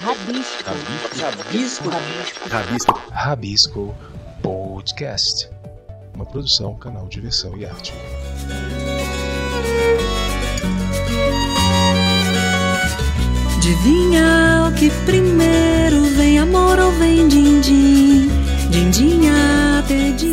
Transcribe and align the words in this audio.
Rabisco. 0.00 0.64
Rabisco. 1.18 1.88
Rabisco. 1.88 2.48
Rabisco. 2.48 3.02
Rabisco 3.12 3.94
Podcast. 4.42 5.50
Uma 6.14 6.26
produção, 6.26 6.74
canal 6.76 7.08
Diversão 7.08 7.56
e 7.56 7.64
Arte. 7.64 7.94
Adivinha 13.56 14.68
o 14.68 14.72
que 14.74 14.90
primeiro 15.04 16.02
vem 16.16 16.38
amor 16.38 16.78
ou 16.78 16.92
vem 16.92 17.26
din-din? 17.26 18.45
Dindinha. 18.70 19.66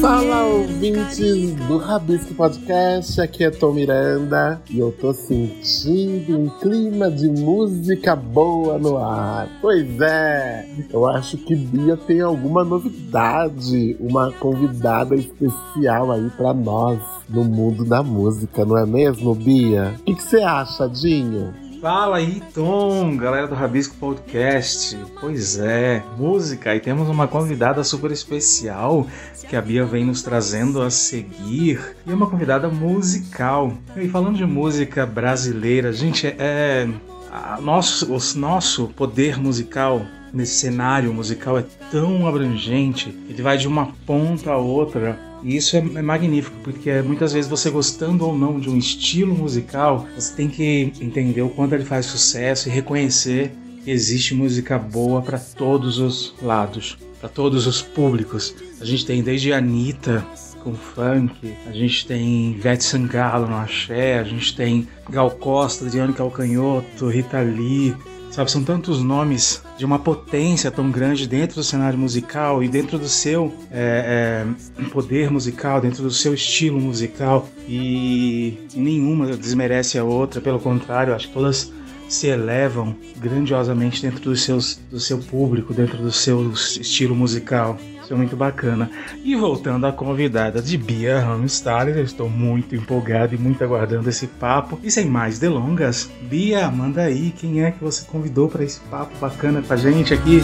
Fala 0.01 0.45
ouvintes 0.45 1.53
do 1.67 1.77
Rabisco 1.77 2.33
Podcast, 2.33 3.21
aqui 3.21 3.43
é 3.43 3.51
Tom 3.51 3.73
Miranda 3.73 4.61
e 4.69 4.79
eu 4.79 4.91
tô 4.91 5.13
sentindo 5.13 6.39
um 6.39 6.49
clima 6.59 7.11
de 7.11 7.29
música 7.29 8.15
boa 8.15 8.79
no 8.79 8.97
ar. 8.97 9.47
Pois 9.61 9.87
é, 10.01 10.67
eu 10.91 11.05
acho 11.05 11.37
que 11.37 11.55
Bia 11.55 11.95
tem 11.95 12.21
alguma 12.21 12.63
novidade, 12.63 13.95
uma 13.99 14.31
convidada 14.31 15.15
especial 15.15 16.11
aí 16.11 16.29
pra 16.31 16.53
nós 16.53 16.99
no 17.29 17.43
mundo 17.43 17.85
da 17.85 18.01
música, 18.01 18.65
não 18.65 18.77
é 18.77 18.85
mesmo, 18.85 19.35
Bia? 19.35 19.93
O 20.01 20.03
que 20.03 20.21
você 20.21 20.37
acha, 20.37 20.87
Dinho? 20.87 21.53
Fala 21.83 22.15
aí, 22.15 22.41
Tom, 22.53 23.17
galera 23.17 23.45
do 23.45 23.55
Rabisco 23.55 23.97
Podcast. 23.97 24.97
Pois 25.19 25.59
é, 25.59 26.01
música. 26.17 26.73
E 26.73 26.79
temos 26.79 27.09
uma 27.09 27.27
convidada 27.27 27.83
super 27.83 28.09
especial 28.09 29.05
que 29.49 29.53
a 29.53 29.61
Bia 29.61 29.83
vem 29.83 30.05
nos 30.05 30.23
trazendo 30.23 30.81
a 30.81 30.89
seguir. 30.89 31.97
E 32.07 32.09
é 32.09 32.15
uma 32.15 32.29
convidada 32.29 32.69
musical. 32.69 33.73
E 33.97 34.07
falando 34.07 34.37
de 34.37 34.45
música 34.45 35.05
brasileira, 35.05 35.91
gente, 35.91 36.25
é. 36.25 36.87
A 37.29 37.59
nosso, 37.59 38.13
o 38.13 38.39
nosso 38.39 38.87
poder 38.87 39.37
musical 39.37 40.05
nesse 40.33 40.59
cenário 40.59 41.13
musical 41.13 41.57
é 41.57 41.65
tão 41.91 42.25
abrangente, 42.25 43.09
ele 43.27 43.41
vai 43.41 43.57
de 43.57 43.67
uma 43.67 43.87
ponta 44.05 44.51
a 44.51 44.57
outra 44.57 45.19
e 45.43 45.57
isso 45.57 45.75
é, 45.75 45.79
é, 45.79 46.01
magnífico, 46.01 46.55
porque 46.63 47.01
muitas 47.01 47.33
vezes 47.33 47.49
você 47.49 47.69
gostando 47.69 48.25
ou 48.25 48.37
não 48.37 48.59
de 48.59 48.69
um 48.69 48.77
estilo 48.77 49.35
musical, 49.35 50.07
você 50.15 50.33
tem 50.33 50.47
que 50.47 50.93
entender 51.01 51.41
o 51.41 51.49
quanto 51.49 51.75
ele 51.75 51.85
faz 51.85 52.05
sucesso 52.05 52.69
e 52.69 52.71
reconhecer 52.71 53.51
que 53.83 53.91
existe 53.91 54.33
música 54.33 54.79
boa 54.79 55.21
para 55.21 55.37
todos 55.37 55.99
os 55.99 56.33
lados, 56.41 56.97
para 57.19 57.29
todos 57.29 57.67
os 57.67 57.81
públicos. 57.81 58.55
A 58.79 58.85
gente 58.85 59.05
tem 59.05 59.21
desde 59.21 59.51
Anitta 59.51 60.25
com 60.63 60.73
funk, 60.73 61.53
a 61.67 61.71
gente 61.73 62.07
tem 62.07 62.51
Ivete 62.51 62.85
Sangalo 62.85 63.47
no 63.47 63.57
axé, 63.57 64.19
a 64.19 64.23
gente 64.23 64.55
tem 64.55 64.87
Gal 65.09 65.29
Costa, 65.31 65.85
Adriano 65.85 66.13
Calcanhoto, 66.13 67.09
Rita 67.09 67.41
Lee, 67.41 67.93
Sabe, 68.33 68.49
são 68.49 68.63
tantos 68.63 69.03
nomes 69.03 69.61
de 69.77 69.85
uma 69.85 69.99
potência 69.99 70.71
tão 70.71 70.89
grande 70.89 71.27
dentro 71.27 71.57
do 71.57 71.63
cenário 71.63 71.99
musical 71.99 72.63
e 72.63 72.67
dentro 72.67 72.97
do 72.97 73.07
seu 73.07 73.53
é, 73.69 74.43
é, 74.75 74.83
poder 74.85 75.29
musical, 75.29 75.79
dentro 75.79 76.01
do 76.01 76.09
seu 76.09 76.33
estilo 76.33 76.81
musical, 76.81 77.47
e 77.69 78.57
nenhuma 78.73 79.37
desmerece 79.37 79.99
a 79.99 80.03
outra, 80.03 80.41
pelo 80.41 80.59
contrário, 80.59 81.13
acho 81.13 81.27
que 81.27 81.33
todas 81.35 81.71
se 82.09 82.25
elevam 82.25 82.95
grandiosamente 83.17 84.01
dentro 84.01 84.21
dos 84.21 84.41
seus, 84.41 84.79
do 84.89 84.99
seu 84.99 85.19
público, 85.19 85.71
dentro 85.71 85.99
do 85.99 86.11
seu 86.11 86.51
estilo 86.53 87.13
musical. 87.13 87.77
Isso 88.03 88.13
é 88.13 88.17
muito 88.17 88.35
bacana. 88.35 88.91
E 89.23 89.33
voltando 89.33 89.87
à 89.87 89.91
convidada 89.93 90.61
de 90.61 90.77
Bia 90.77 91.21
Ramstaller, 91.21 91.97
eu 91.97 92.03
estou 92.03 92.29
muito 92.29 92.75
empolgado 92.75 93.33
e 93.33 93.37
muito 93.37 93.63
aguardando 93.63 94.09
esse 94.09 94.27
papo. 94.27 94.77
E 94.83 94.91
sem 94.91 95.05
mais 95.05 95.39
delongas, 95.39 96.11
Bia, 96.23 96.69
manda 96.69 97.03
aí 97.03 97.31
quem 97.31 97.63
é 97.63 97.71
que 97.71 97.81
você 97.81 98.05
convidou 98.05 98.49
para 98.49 98.61
esse 98.65 98.81
papo 98.81 99.17
bacana 99.21 99.61
com 99.61 99.71
a 99.71 99.77
gente 99.77 100.13
aqui. 100.13 100.41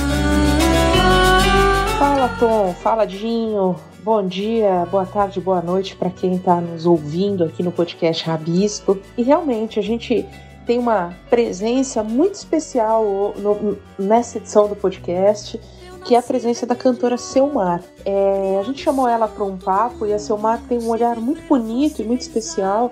Fala 1.98 2.30
Tom, 2.40 2.74
fala 2.82 3.06
Dinho. 3.06 3.76
Bom 4.02 4.26
dia, 4.26 4.88
boa 4.90 5.06
tarde, 5.06 5.42
boa 5.42 5.62
noite 5.62 5.98
para 5.98 6.10
quem 6.10 6.36
está 6.36 6.62
nos 6.62 6.86
ouvindo 6.86 7.44
aqui 7.44 7.62
no 7.62 7.74
podcast 7.74 8.26
Rabisco. 8.26 8.98
E 9.18 9.22
realmente 9.22 9.78
a 9.78 9.84
gente 9.84 10.26
tem 10.66 10.80
uma 10.80 11.14
presença 11.30 12.02
muito 12.04 12.36
especial 12.36 13.34
no, 13.38 13.78
nessa 13.98 14.38
edição 14.38 14.70
do 14.70 14.78
podcast 14.78 15.60
que 16.10 16.16
é 16.16 16.18
a 16.18 16.24
presença 16.24 16.66
da 16.66 16.76
cantora 16.76 17.20
Selmar. 17.20 17.84
É, 18.04 18.58
a 18.60 18.64
gente 18.64 18.82
chamou 18.82 19.08
ela 19.08 19.28
para 19.28 19.44
um 19.44 19.56
papo 19.56 20.08
e 20.08 20.12
a 20.12 20.18
Selmar 20.18 20.60
tem 20.68 20.80
um 20.80 20.90
olhar 20.90 21.18
muito 21.18 21.48
bonito 21.48 22.02
e 22.02 22.04
muito 22.04 22.22
especial 22.22 22.92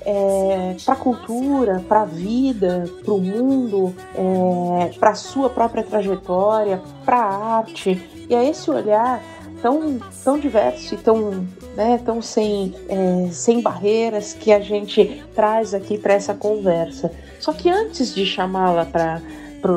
é, 0.00 0.74
para 0.84 0.94
a 0.94 0.96
cultura, 0.96 1.84
para 1.86 2.02
a 2.02 2.04
vida, 2.04 2.90
para 3.04 3.14
o 3.14 3.20
mundo, 3.20 3.94
é, 4.16 4.98
para 4.98 5.10
a 5.10 5.14
sua 5.14 5.48
própria 5.48 5.84
trajetória, 5.84 6.82
para 7.04 7.18
a 7.18 7.56
arte. 7.58 8.02
E 8.28 8.34
é 8.34 8.48
esse 8.48 8.68
olhar 8.68 9.22
tão, 9.62 10.00
tão 10.24 10.36
diverso 10.36 10.94
e 10.94 10.98
tão, 10.98 11.46
né, 11.76 12.00
tão 12.04 12.20
sem, 12.20 12.74
é, 12.88 13.30
sem 13.30 13.60
barreiras 13.60 14.32
que 14.32 14.52
a 14.52 14.58
gente 14.58 15.22
traz 15.36 15.72
aqui 15.72 15.96
para 15.98 16.14
essa 16.14 16.34
conversa. 16.34 17.12
Só 17.38 17.52
que 17.52 17.70
antes 17.70 18.12
de 18.12 18.26
chamá-la 18.26 18.84
para 18.84 19.22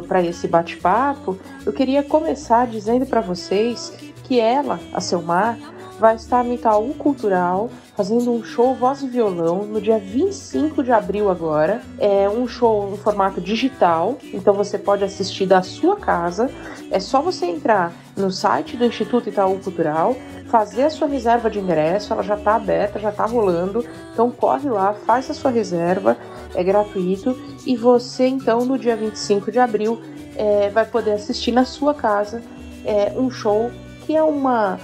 para 0.07 0.21
esse 0.21 0.47
bate-papo, 0.47 1.37
eu 1.65 1.73
queria 1.73 2.03
começar 2.03 2.67
dizendo 2.67 3.05
para 3.05 3.21
vocês 3.21 3.93
que 4.23 4.39
ela, 4.39 4.79
a 4.93 5.01
Selmar, 5.01 5.57
vai 5.99 6.15
estar 6.15 6.43
no 6.43 6.53
Itaú 6.53 6.93
Cultural 6.93 7.69
fazendo 7.95 8.31
um 8.31 8.41
show 8.43 8.73
voz 8.73 9.01
e 9.03 9.07
violão 9.07 9.65
no 9.65 9.81
dia 9.81 9.99
25 9.99 10.81
de 10.81 10.91
abril 10.91 11.29
agora. 11.29 11.81
É 11.99 12.29
um 12.29 12.47
show 12.47 12.89
no 12.89 12.97
formato 12.97 13.41
digital, 13.41 14.17
então 14.33 14.53
você 14.53 14.77
pode 14.77 15.03
assistir 15.03 15.45
da 15.45 15.61
sua 15.61 15.97
casa. 15.97 16.49
É 16.89 16.99
só 16.99 17.21
você 17.21 17.45
entrar 17.45 17.91
no 18.15 18.31
site 18.31 18.77
do 18.77 18.85
Instituto 18.85 19.27
Itaú 19.27 19.59
Cultural, 19.59 20.15
fazer 20.47 20.83
a 20.83 20.89
sua 20.89 21.07
reserva 21.07 21.49
de 21.49 21.59
ingresso, 21.59 22.13
ela 22.13 22.23
já 22.23 22.35
está 22.35 22.55
aberta, 22.55 22.99
já 22.99 23.09
está 23.09 23.25
rolando. 23.25 23.85
Então 24.13 24.31
corre 24.31 24.69
lá, 24.69 24.93
faz 24.93 25.29
a 25.29 25.33
sua 25.33 25.51
reserva, 25.51 26.17
é 26.55 26.63
gratuito 26.63 27.37
e 27.65 27.75
você 27.75 28.25
então 28.27 28.65
no 28.65 28.77
dia 28.77 28.95
25 28.95 29.51
de 29.51 29.59
abril 29.59 30.01
é, 30.35 30.69
vai 30.69 30.85
poder 30.85 31.11
assistir 31.11 31.51
na 31.51 31.65
sua 31.65 31.93
casa 31.93 32.41
é, 32.85 33.13
um 33.17 33.29
show 33.29 33.69
que 34.05 34.15
é 34.15 34.23
uma, 34.23 34.79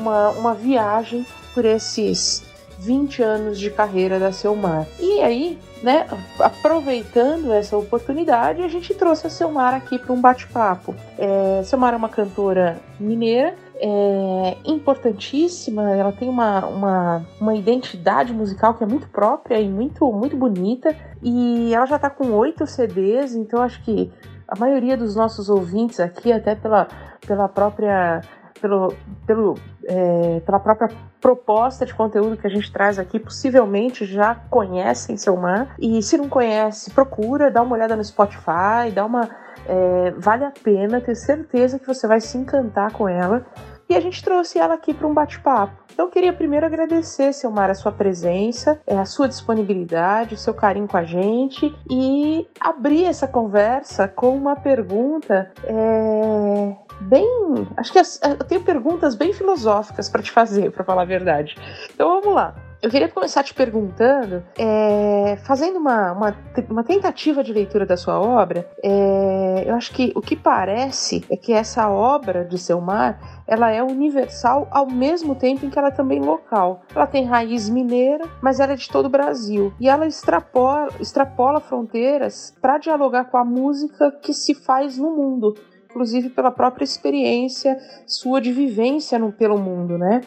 uma, 0.00 0.30
uma 0.30 0.54
viagem 0.54 1.26
por 1.54 1.64
esses 1.64 2.44
20 2.78 3.22
anos 3.22 3.58
de 3.58 3.70
carreira 3.70 4.18
da 4.18 4.32
Selmar. 4.32 4.86
E 4.98 5.20
aí, 5.20 5.58
né, 5.82 6.06
aproveitando 6.38 7.52
essa 7.52 7.76
oportunidade, 7.76 8.62
a 8.62 8.68
gente 8.68 8.94
trouxe 8.94 9.26
a 9.26 9.30
Selmar 9.30 9.74
aqui 9.74 9.98
para 9.98 10.12
um 10.12 10.20
bate-papo. 10.20 10.94
É, 11.18 11.62
Selmar 11.64 11.92
é 11.94 11.96
uma 11.96 12.08
cantora 12.08 12.80
mineira 12.98 13.54
é 13.82 14.58
importantíssima, 14.66 15.90
ela 15.96 16.12
tem 16.12 16.28
uma, 16.28 16.66
uma, 16.66 17.26
uma 17.40 17.54
identidade 17.54 18.30
musical 18.30 18.74
que 18.74 18.84
é 18.84 18.86
muito 18.86 19.08
própria 19.08 19.58
e 19.58 19.68
muito, 19.68 20.12
muito 20.12 20.36
bonita. 20.36 20.94
E 21.22 21.74
ela 21.74 21.86
já 21.86 21.96
está 21.96 22.10
com 22.10 22.30
oito 22.32 22.66
CDs, 22.66 23.34
então 23.34 23.62
acho 23.62 23.82
que 23.82 24.12
a 24.46 24.58
maioria 24.58 24.98
dos 24.98 25.16
nossos 25.16 25.48
ouvintes 25.48 25.98
aqui, 25.98 26.30
até 26.30 26.54
pela, 26.54 26.88
pela 27.26 27.48
própria. 27.48 28.20
Pelo, 28.60 28.94
pelo, 29.26 29.54
é, 29.84 30.40
pela 30.40 30.60
própria 30.60 30.88
proposta 31.20 31.86
de 31.86 31.94
conteúdo 31.94 32.36
que 32.36 32.46
a 32.46 32.50
gente 32.50 32.70
traz 32.70 32.98
aqui, 32.98 33.18
possivelmente 33.18 34.04
já 34.04 34.34
conhecem 34.34 35.16
seu 35.16 35.36
mar. 35.36 35.74
E 35.78 36.02
se 36.02 36.18
não 36.18 36.28
conhece, 36.28 36.90
procura, 36.90 37.50
dá 37.50 37.62
uma 37.62 37.74
olhada 37.74 37.96
no 37.96 38.04
Spotify, 38.04 38.90
dá 38.94 39.04
uma. 39.04 39.28
É, 39.66 40.10
vale 40.16 40.44
a 40.44 40.50
pena, 40.50 41.00
ter 41.00 41.14
certeza 41.14 41.78
que 41.78 41.86
você 41.86 42.06
vai 42.06 42.20
se 42.20 42.36
encantar 42.36 42.92
com 42.92 43.08
ela 43.08 43.46
e 43.90 43.96
a 43.96 44.00
gente 44.00 44.22
trouxe 44.22 44.56
ela 44.56 44.74
aqui 44.74 44.94
para 44.94 45.06
um 45.06 45.12
bate-papo. 45.12 45.74
Então 45.92 46.06
eu 46.06 46.10
queria 46.12 46.32
primeiro 46.32 46.64
agradecer, 46.64 47.32
Selmar, 47.32 47.68
a 47.68 47.74
sua 47.74 47.90
presença, 47.90 48.80
é, 48.86 48.96
a 48.96 49.04
sua 49.04 49.26
disponibilidade, 49.26 50.34
o 50.34 50.38
seu 50.38 50.54
carinho 50.54 50.86
com 50.86 50.96
a 50.96 51.02
gente 51.02 51.74
e 51.90 52.46
abrir 52.60 53.04
essa 53.04 53.26
conversa 53.26 54.06
com 54.06 54.36
uma 54.36 54.54
pergunta 54.54 55.50
é, 55.64 56.76
bem. 57.00 57.66
Acho 57.76 57.92
que 57.92 57.98
eu 57.98 58.44
tenho 58.46 58.62
perguntas 58.62 59.14
bem 59.14 59.32
filosóficas 59.32 60.08
para 60.08 60.22
te 60.22 60.30
fazer, 60.30 60.70
para 60.70 60.84
falar 60.84 61.02
a 61.02 61.06
verdade. 61.06 61.56
Então 61.94 62.20
vamos 62.20 62.34
lá. 62.34 62.54
Eu 62.82 62.88
queria 62.88 63.10
começar 63.10 63.42
te 63.42 63.52
perguntando, 63.52 64.42
é, 64.58 65.36
fazendo 65.44 65.76
uma, 65.76 66.12
uma, 66.12 66.36
uma, 66.70 66.82
tentativa 66.82 67.44
de 67.44 67.52
leitura 67.52 67.84
da 67.84 67.94
sua 67.94 68.18
obra, 68.18 68.66
é, 68.82 69.64
eu 69.66 69.74
acho 69.74 69.92
que 69.92 70.12
o 70.16 70.22
que 70.22 70.34
parece 70.34 71.22
é 71.30 71.36
que 71.36 71.52
essa 71.52 71.90
obra 71.90 72.42
de 72.42 72.56
Selmar 72.56 73.42
ela 73.46 73.70
é 73.70 73.82
universal 73.82 74.66
ao 74.70 74.86
mesmo 74.86 75.34
tempo 75.34 75.66
em 75.66 75.68
que 75.68 75.78
ela 75.78 75.88
é 75.88 75.90
também 75.90 76.20
local. 76.20 76.80
Ela 76.94 77.06
tem 77.06 77.26
raiz 77.26 77.68
mineira, 77.68 78.24
mas 78.40 78.60
ela 78.60 78.72
é 78.72 78.76
de 78.76 78.88
todo 78.88 79.06
o 79.06 79.10
Brasil. 79.10 79.74
E 79.78 79.86
ela 79.86 80.06
extrapola, 80.06 80.88
extrapola 80.98 81.60
fronteiras 81.60 82.56
para 82.62 82.78
dialogar 82.78 83.24
com 83.24 83.36
a 83.36 83.44
música 83.44 84.10
que 84.22 84.32
se 84.32 84.54
faz 84.54 84.96
no 84.96 85.10
mundo 85.10 85.54
inclusive 85.90 86.30
pela 86.30 86.50
própria 86.50 86.84
experiência 86.84 87.76
sua 88.06 88.40
de 88.40 88.52
vivência 88.52 89.18
no, 89.18 89.32
pelo 89.32 89.58
mundo, 89.58 89.98
né? 89.98 90.22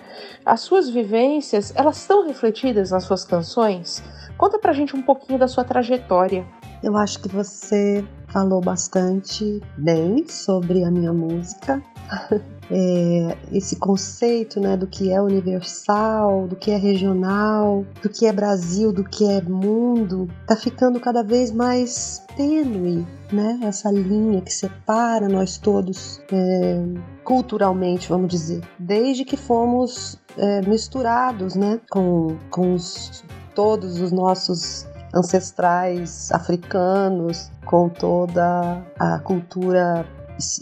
As 0.45 0.61
suas 0.61 0.89
vivências, 0.89 1.73
elas 1.75 1.97
estão 1.97 2.27
refletidas 2.27 2.91
nas 2.91 3.05
suas 3.05 3.23
canções? 3.23 4.03
Conta 4.37 4.59
pra 4.59 4.73
gente 4.73 4.95
um 4.95 5.01
pouquinho 5.01 5.39
da 5.39 5.47
sua 5.47 5.63
trajetória. 5.63 6.45
Eu 6.83 6.97
acho 6.97 7.21
que 7.21 7.29
você 7.29 8.03
falou 8.27 8.59
bastante 8.59 9.61
bem 9.77 10.27
sobre 10.27 10.83
a 10.83 10.91
minha 10.91 11.13
música. 11.13 11.81
É, 12.71 13.37
esse 13.51 13.75
conceito 13.75 14.59
né, 14.59 14.77
do 14.77 14.87
que 14.87 15.11
é 15.11 15.21
universal, 15.21 16.47
do 16.47 16.55
que 16.55 16.71
é 16.71 16.77
regional, 16.77 17.85
do 18.01 18.09
que 18.09 18.25
é 18.25 18.31
Brasil, 18.31 18.93
do 18.93 19.03
que 19.03 19.29
é 19.29 19.41
mundo, 19.41 20.29
está 20.41 20.55
ficando 20.55 20.99
cada 20.99 21.21
vez 21.23 21.51
mais 21.51 22.23
tênue, 22.37 23.05
né? 23.31 23.59
Essa 23.63 23.91
linha 23.91 24.41
que 24.41 24.51
separa 24.51 25.27
nós 25.27 25.57
todos 25.57 26.21
é, 26.31 26.83
culturalmente, 27.23 28.07
vamos 28.09 28.29
dizer, 28.29 28.61
desde 28.79 29.25
que 29.25 29.35
fomos 29.35 30.17
é, 30.37 30.61
misturados, 30.61 31.55
né, 31.55 31.79
com, 31.89 32.37
com 32.49 32.73
os, 32.73 33.23
todos 33.53 33.99
os 33.99 34.11
nossos 34.11 34.87
ancestrais 35.13 36.31
africanos, 36.31 37.51
com 37.65 37.87
toda 37.87 38.83
a 38.97 39.19
cultura 39.19 40.05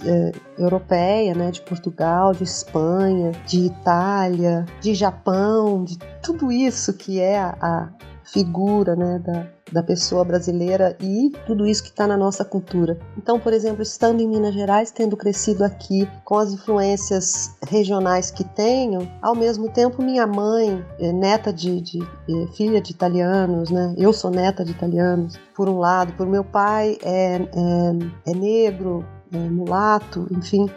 é, 0.05 0.31
europeia, 0.57 1.33
né, 1.33 1.51
de 1.51 1.61
Portugal, 1.61 2.33
de 2.33 2.43
Espanha, 2.43 3.31
de 3.45 3.65
Itália, 3.65 4.65
de 4.81 4.93
Japão, 4.93 5.83
de 5.83 5.97
tudo 6.21 6.51
isso 6.51 6.93
que 6.93 7.19
é 7.19 7.39
a, 7.39 7.89
figura 8.31 8.95
né, 8.95 9.19
da, 9.19 9.47
da 9.71 9.83
pessoa 9.83 10.23
brasileira 10.23 10.95
e 11.01 11.31
tudo 11.45 11.67
isso 11.67 11.83
que 11.83 11.89
está 11.89 12.07
na 12.07 12.15
nossa 12.15 12.45
cultura. 12.45 12.97
Então, 13.17 13.39
por 13.39 13.51
exemplo, 13.51 13.81
estando 13.81 14.21
em 14.21 14.27
Minas 14.27 14.53
Gerais, 14.53 14.91
tendo 14.91 15.17
crescido 15.17 15.63
aqui 15.63 16.07
com 16.23 16.37
as 16.37 16.53
influências 16.53 17.51
regionais 17.67 18.31
que 18.31 18.43
tenho, 18.43 19.09
ao 19.21 19.35
mesmo 19.35 19.69
tempo 19.69 20.01
minha 20.01 20.25
mãe, 20.25 20.83
é 20.99 21.11
neta 21.11 21.51
de, 21.51 21.81
de, 21.81 21.99
de 21.99 22.47
filha 22.55 22.81
de 22.81 22.91
italianos, 22.91 23.69
né? 23.69 23.93
Eu 23.97 24.13
sou 24.13 24.31
neta 24.31 24.63
de 24.63 24.71
italianos, 24.71 25.37
por 25.55 25.67
um 25.67 25.77
lado, 25.77 26.13
por 26.13 26.25
meu 26.25 26.43
pai 26.43 26.97
é, 27.03 27.35
é, 27.35 28.31
é 28.31 28.33
negro, 28.33 29.05
é 29.31 29.37
mulato, 29.49 30.27
enfim 30.31 30.69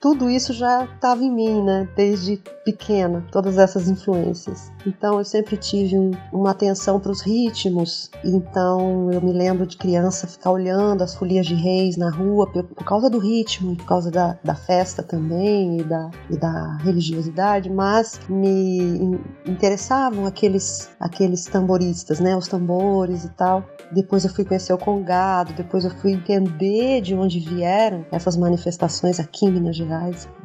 tudo 0.00 0.30
isso 0.30 0.54
já 0.54 0.84
estava 0.84 1.22
em 1.22 1.30
mim, 1.30 1.62
né? 1.62 1.86
Desde 1.94 2.42
pequena, 2.64 3.24
todas 3.30 3.58
essas 3.58 3.88
influências. 3.88 4.72
Então 4.86 5.18
eu 5.18 5.24
sempre 5.24 5.58
tive 5.58 5.98
um, 5.98 6.10
uma 6.32 6.52
atenção 6.52 6.98
para 6.98 7.12
os 7.12 7.20
ritmos. 7.20 8.10
Então 8.24 9.12
eu 9.12 9.20
me 9.20 9.32
lembro 9.32 9.66
de 9.66 9.76
criança 9.76 10.26
ficar 10.26 10.52
olhando 10.52 11.02
as 11.02 11.14
folias 11.14 11.46
de 11.46 11.54
reis 11.54 11.98
na 11.98 12.10
rua 12.10 12.50
por, 12.50 12.64
por 12.64 12.84
causa 12.84 13.10
do 13.10 13.18
ritmo, 13.18 13.76
por 13.76 13.84
causa 13.84 14.10
da, 14.10 14.38
da 14.42 14.54
festa 14.54 15.02
também 15.02 15.80
e 15.80 15.84
da, 15.84 16.10
e 16.30 16.36
da 16.36 16.78
religiosidade, 16.78 17.68
mas 17.68 18.20
me 18.28 19.18
interessavam 19.46 20.24
aqueles, 20.24 20.88
aqueles 20.98 21.44
tamboristas, 21.44 22.20
né? 22.20 22.34
Os 22.34 22.48
tambores 22.48 23.24
e 23.24 23.28
tal. 23.30 23.64
Depois 23.92 24.24
eu 24.24 24.30
fui 24.30 24.44
conhecer 24.44 24.72
o 24.72 24.78
Congado, 24.78 25.52
depois 25.52 25.84
eu 25.84 25.90
fui 25.90 26.12
entender 26.12 27.00
de 27.00 27.14
onde 27.14 27.40
vieram 27.40 28.06
essas 28.12 28.36
manifestações 28.36 29.18
aqui 29.18 29.46
em 29.46 29.50
Minas 29.50 29.76
Gerais, 29.76 29.89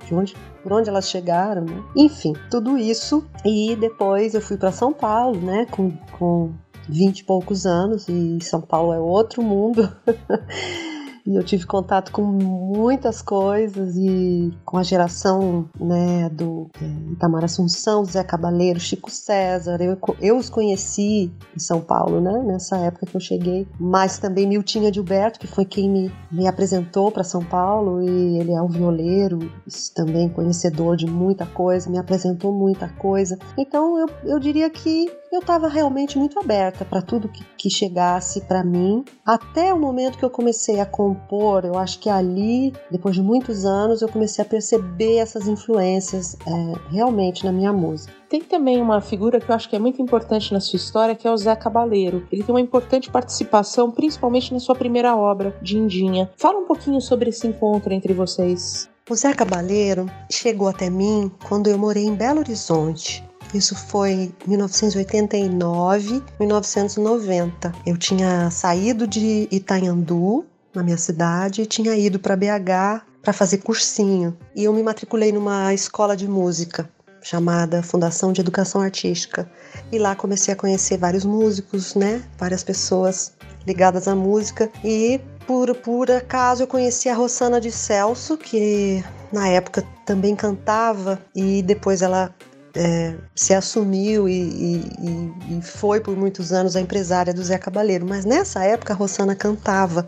de 0.06 0.13
onde, 0.13 0.36
por 0.63 0.74
onde 0.74 0.89
elas 0.89 1.09
chegaram, 1.09 1.63
né? 1.63 1.83
Enfim, 1.95 2.33
tudo 2.50 2.77
isso. 2.77 3.25
E 3.44 3.75
depois 3.75 4.33
eu 4.33 4.42
fui 4.42 4.57
para 4.57 4.71
São 4.71 4.92
Paulo, 4.92 5.39
né? 5.39 5.65
Com, 5.69 5.92
com 6.18 6.53
20 6.89 7.19
e 7.19 7.24
poucos 7.24 7.65
anos, 7.65 8.07
e 8.07 8.39
São 8.42 8.62
Paulo 8.62 8.94
é 8.94 9.00
outro 9.00 9.42
mundo. 9.42 9.92
e 11.25 11.36
eu 11.36 11.44
tive 11.44 11.66
contato 11.66 12.12
com 12.12 12.22
muitas 12.22 13.22
coisas 13.22 13.95
e 13.95 14.54
com 14.63 14.77
a 14.77 14.83
geração 14.83 15.68
né, 15.80 16.30
do 16.30 16.69
é, 16.80 17.13
Itamar 17.13 17.44
Assunção, 17.44 18.06
Zé 18.06 18.24
Cabaleiro, 18.24 18.80
Chico 18.80 19.10
César. 19.10 19.81
Eu, 19.81 19.98
eu 20.22 20.38
os 20.38 20.50
conheci 20.50 21.31
em 21.56 21.60
São 21.60 21.81
Paulo, 21.81 22.22
né, 22.22 22.44
nessa 22.45 22.77
época 22.77 23.07
que 23.07 23.16
eu 23.16 23.22
cheguei, 23.22 23.68
mas 23.80 24.19
também 24.19 24.45
Miltinha 24.45 24.94
Gilberto, 24.94 25.39
que 25.39 25.48
foi 25.48 25.66
quem 25.66 25.89
me, 25.89 26.12
me 26.31 26.48
apresentou 26.48 27.12
para 27.12 27.24
São 27.24 27.44
Paulo, 27.44 28.04
e 28.04 28.39
ele 28.39 28.51
é 28.51 28.62
um 28.62 28.68
violeiro, 28.68 29.51
também 29.95 30.30
conhecedor 30.30 30.95
de 30.95 31.07
muita 31.07 31.45
coisa, 31.45 31.89
me 31.89 31.98
apresentou 31.98 32.54
muita 32.54 32.88
coisa. 32.88 33.38
Então 33.57 33.98
eu, 33.98 34.10
eu 34.24 34.39
diria 34.39 34.69
que 34.69 35.12
eu 35.35 35.41
estava 35.41 35.67
realmente 35.67 36.17
muito 36.17 36.39
aberta 36.39 36.85
para 36.85 37.01
tudo 37.01 37.27
que, 37.27 37.43
que 37.57 37.69
chegasse 37.69 38.41
para 38.41 38.63
mim, 38.63 39.03
até 39.25 39.73
o 39.73 39.79
momento 39.79 40.17
que 40.17 40.23
eu 40.23 40.29
comecei 40.29 40.79
a 40.79 40.85
compor. 40.85 41.65
Eu 41.65 41.77
acho 41.77 41.99
que 41.99 42.09
ali, 42.09 42.73
depois 42.89 43.15
de 43.15 43.21
muitos 43.21 43.65
anos, 43.65 44.01
eu 44.01 44.07
comecei 44.07 44.43
a 44.43 44.47
perceber 44.47 45.17
essas 45.17 45.47
influências 45.47 46.37
é, 46.47 46.91
realmente 46.91 47.43
na 47.43 47.51
minha 47.51 47.73
música. 47.73 48.13
Tem 48.29 48.41
também 48.41 48.81
uma 48.81 49.01
figura 49.01 49.39
que 49.39 49.49
eu 49.49 49.55
acho 49.55 49.69
que 49.69 49.75
é 49.75 49.79
muito 49.79 50.01
importante 50.01 50.53
na 50.53 50.59
sua 50.59 50.77
história, 50.77 51.15
que 51.15 51.27
é 51.27 51.31
o 51.31 51.37
Zé 51.37 51.55
Cabaleiro. 51.55 52.25
Ele 52.31 52.43
tem 52.43 52.53
uma 52.53 52.61
importante 52.61 53.11
participação, 53.11 53.91
principalmente 53.91 54.53
na 54.53 54.59
sua 54.59 54.75
primeira 54.75 55.15
obra, 55.15 55.55
Dindinha. 55.61 56.31
Fala 56.37 56.59
um 56.59 56.65
pouquinho 56.65 57.01
sobre 57.01 57.29
esse 57.29 57.45
encontro 57.45 57.93
entre 57.93 58.13
vocês. 58.13 58.89
O 59.09 59.15
Zé 59.15 59.33
Cabaleiro 59.33 60.09
chegou 60.31 60.67
até 60.67 60.89
mim 60.89 61.31
quando 61.47 61.67
eu 61.67 61.77
morei 61.77 62.05
em 62.05 62.15
Belo 62.15 62.39
Horizonte. 62.39 63.23
Isso 63.56 63.74
foi 63.74 64.34
1989, 64.46 66.22
1990. 66.38 67.72
Eu 67.86 67.98
tinha 67.98 68.52
saído 68.52 69.07
de 69.07 69.48
Itanhandu, 69.50 70.46
na 70.74 70.84
minha 70.84 70.98
cidade, 70.98 71.62
e 71.62 71.66
tinha 71.66 71.96
ido 71.96 72.19
para 72.19 72.36
BH 72.36 73.06
para 73.22 73.31
fazer 73.31 73.60
cursinho. 73.60 74.38
E 74.54 74.66
eu 74.66 74.74
me 74.74 74.84
matriculei 74.84 75.31
numa 75.31 75.74
escola 75.74 76.18
de 76.18 76.28
música 76.28 76.90
chamada 77.22 77.81
Fundação 77.81 78.34
de 78.34 78.42
Educação 78.42 78.81
Artística. 78.81 79.50
E 79.90 79.98
lá 79.98 80.18
comecei 80.18 80.54
a 80.54 80.57
conhecer 80.57 80.98
vários 80.98 81.24
músicos, 81.24 81.96
né? 81.96 82.22
Várias 82.38 82.62
pessoas 82.62 83.31
ligadas 83.66 84.06
à 84.10 84.13
música 84.13 84.69
e 84.84 85.22
por, 85.48 85.74
por 85.75 86.12
acaso 86.12 86.63
eu 86.63 86.68
conheci 86.68 87.07
a 87.07 87.16
Rossana 87.16 87.62
de 87.62 87.72
Celso, 87.72 88.38
que 88.38 89.02
na 89.31 89.48
época 89.48 89.81
também 90.06 90.36
cantava 90.36 91.19
e 91.34 91.63
depois 91.63 92.02
ela 92.02 92.36
é, 92.75 93.16
se 93.33 93.54
assumiu 93.54 94.27
e, 94.27 94.33
e, 94.33 95.57
e, 95.57 95.62
foi 95.62 96.00
por 96.00 96.16
muitos 96.16 96.51
anos 96.51 96.75
a 96.75 96.81
empresária 96.81 97.33
do 97.33 97.44
Zé 97.44 97.57
Cabaleiro. 97.57 98.06
Mas 98.06 98.25
nessa 98.25 98.63
época 98.63 98.94
a 98.94 98.95
Rossana 98.95 99.36
cantava 99.36 100.06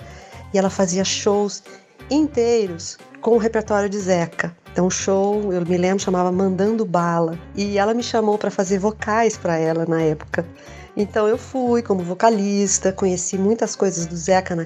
e 0.53 0.57
ela 0.57 0.69
fazia 0.69 1.03
shows 1.03 1.63
inteiros 2.09 2.97
com 3.21 3.31
o 3.31 3.37
repertório 3.37 3.89
de 3.89 3.97
Zeca. 3.97 4.55
Então 4.71 4.87
o 4.87 4.91
show, 4.91 5.51
eu 5.51 5.65
me 5.65 5.77
lembro, 5.77 6.03
chamava 6.03 6.31
Mandando 6.31 6.85
Bala. 6.85 7.37
E 7.55 7.77
ela 7.77 7.93
me 7.93 8.03
chamou 8.03 8.37
para 8.37 8.51
fazer 8.51 8.77
vocais 8.77 9.37
para 9.37 9.57
ela 9.57 9.85
na 9.87 10.01
época. 10.01 10.45
Então 10.99 11.27
eu 11.27 11.37
fui 11.37 11.83
como 11.83 12.01
vocalista, 12.01 12.91
conheci 12.91 13.37
muitas 13.37 13.75
coisas 13.75 14.07
do 14.07 14.17
Zeca 14.17 14.55
na, 14.55 14.65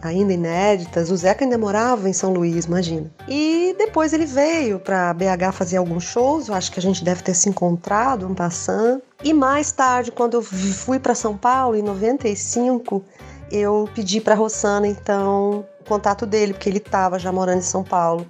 ainda 0.00 0.32
inéditas. 0.32 1.10
O 1.10 1.16
Zeca 1.16 1.44
ainda 1.44 1.58
morava 1.58 2.08
em 2.08 2.12
São 2.12 2.32
Luís, 2.32 2.66
imagina. 2.66 3.10
E 3.26 3.74
depois 3.76 4.12
ele 4.12 4.26
veio 4.26 4.78
para 4.78 5.12
BH 5.12 5.52
fazer 5.52 5.78
alguns 5.78 6.04
shows. 6.04 6.46
Eu 6.46 6.54
acho 6.54 6.70
que 6.70 6.78
a 6.78 6.82
gente 6.82 7.02
deve 7.02 7.24
ter 7.24 7.34
se 7.34 7.48
encontrado, 7.48 8.28
um 8.28 8.34
passando. 8.34 9.02
E 9.24 9.34
mais 9.34 9.72
tarde, 9.72 10.12
quando 10.12 10.34
eu 10.34 10.42
fui 10.42 11.00
para 11.00 11.16
São 11.16 11.36
Paulo 11.36 11.74
em 11.74 11.82
95, 11.82 13.02
eu 13.50 13.88
pedi 13.92 14.20
para 14.20 14.36
Rossana 14.36 14.86
então 14.86 15.66
o 15.80 15.84
contato 15.84 16.26
dele, 16.26 16.52
porque 16.52 16.68
ele 16.68 16.78
estava 16.78 17.18
já 17.18 17.32
morando 17.32 17.58
em 17.58 17.62
São 17.62 17.82
Paulo. 17.82 18.24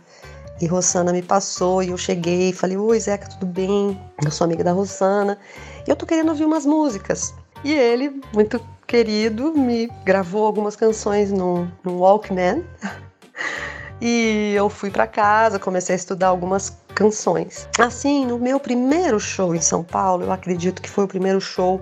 E 0.59 0.67
Rossana 0.67 1.13
me 1.13 1.23
passou 1.23 1.83
e 1.83 1.91
eu 1.91 1.99
cheguei 1.99 2.49
e 2.49 2.53
falei: 2.55 2.79
Oi, 2.79 2.99
Zeca, 2.99 3.29
tudo 3.29 3.45
bem? 3.45 4.01
Eu 4.25 4.31
sou 4.31 4.47
amiga 4.47 4.65
da 4.65 4.73
Rossana 4.73 5.39
eu 5.87 5.97
tô 5.97 6.07
querendo 6.07 6.31
ouvir 6.31 6.45
umas 6.45 6.67
músicas. 6.67 7.35
E 7.65 7.73
ele, 7.73 8.21
muito 8.33 8.61
querido, 8.87 9.53
me 9.53 9.87
gravou 10.05 10.47
algumas 10.47 10.77
canções 10.77 11.31
no, 11.31 11.71
no 11.85 11.99
Walkman. 11.99 12.65
e 14.01 14.53
eu 14.55 14.69
fui 14.69 14.91
para 14.91 15.07
casa, 15.07 15.59
comecei 15.59 15.95
a 15.95 15.97
estudar 15.97 16.29
algumas 16.29 16.77
canções. 16.95 17.69
Assim, 17.79 18.27
no 18.27 18.39
meu 18.39 18.59
primeiro 18.59 19.21
show 19.21 19.55
em 19.55 19.61
São 19.61 19.85
Paulo, 19.85 20.25
eu 20.25 20.33
acredito 20.33 20.83
que 20.83 20.91
foi 20.91 21.05
o 21.05 21.09
primeiro 21.09 21.41
show 21.41 21.81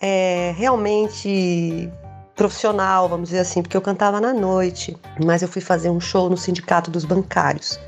é, 0.00 0.54
realmente 0.56 1.90
profissional, 2.36 3.08
vamos 3.08 3.30
dizer 3.30 3.40
assim, 3.40 3.62
porque 3.62 3.76
eu 3.76 3.80
cantava 3.80 4.20
na 4.20 4.32
noite, 4.32 4.96
mas 5.24 5.42
eu 5.42 5.48
fui 5.48 5.60
fazer 5.60 5.90
um 5.90 6.00
show 6.00 6.30
no 6.30 6.36
Sindicato 6.36 6.90
dos 6.90 7.04
Bancários. 7.04 7.80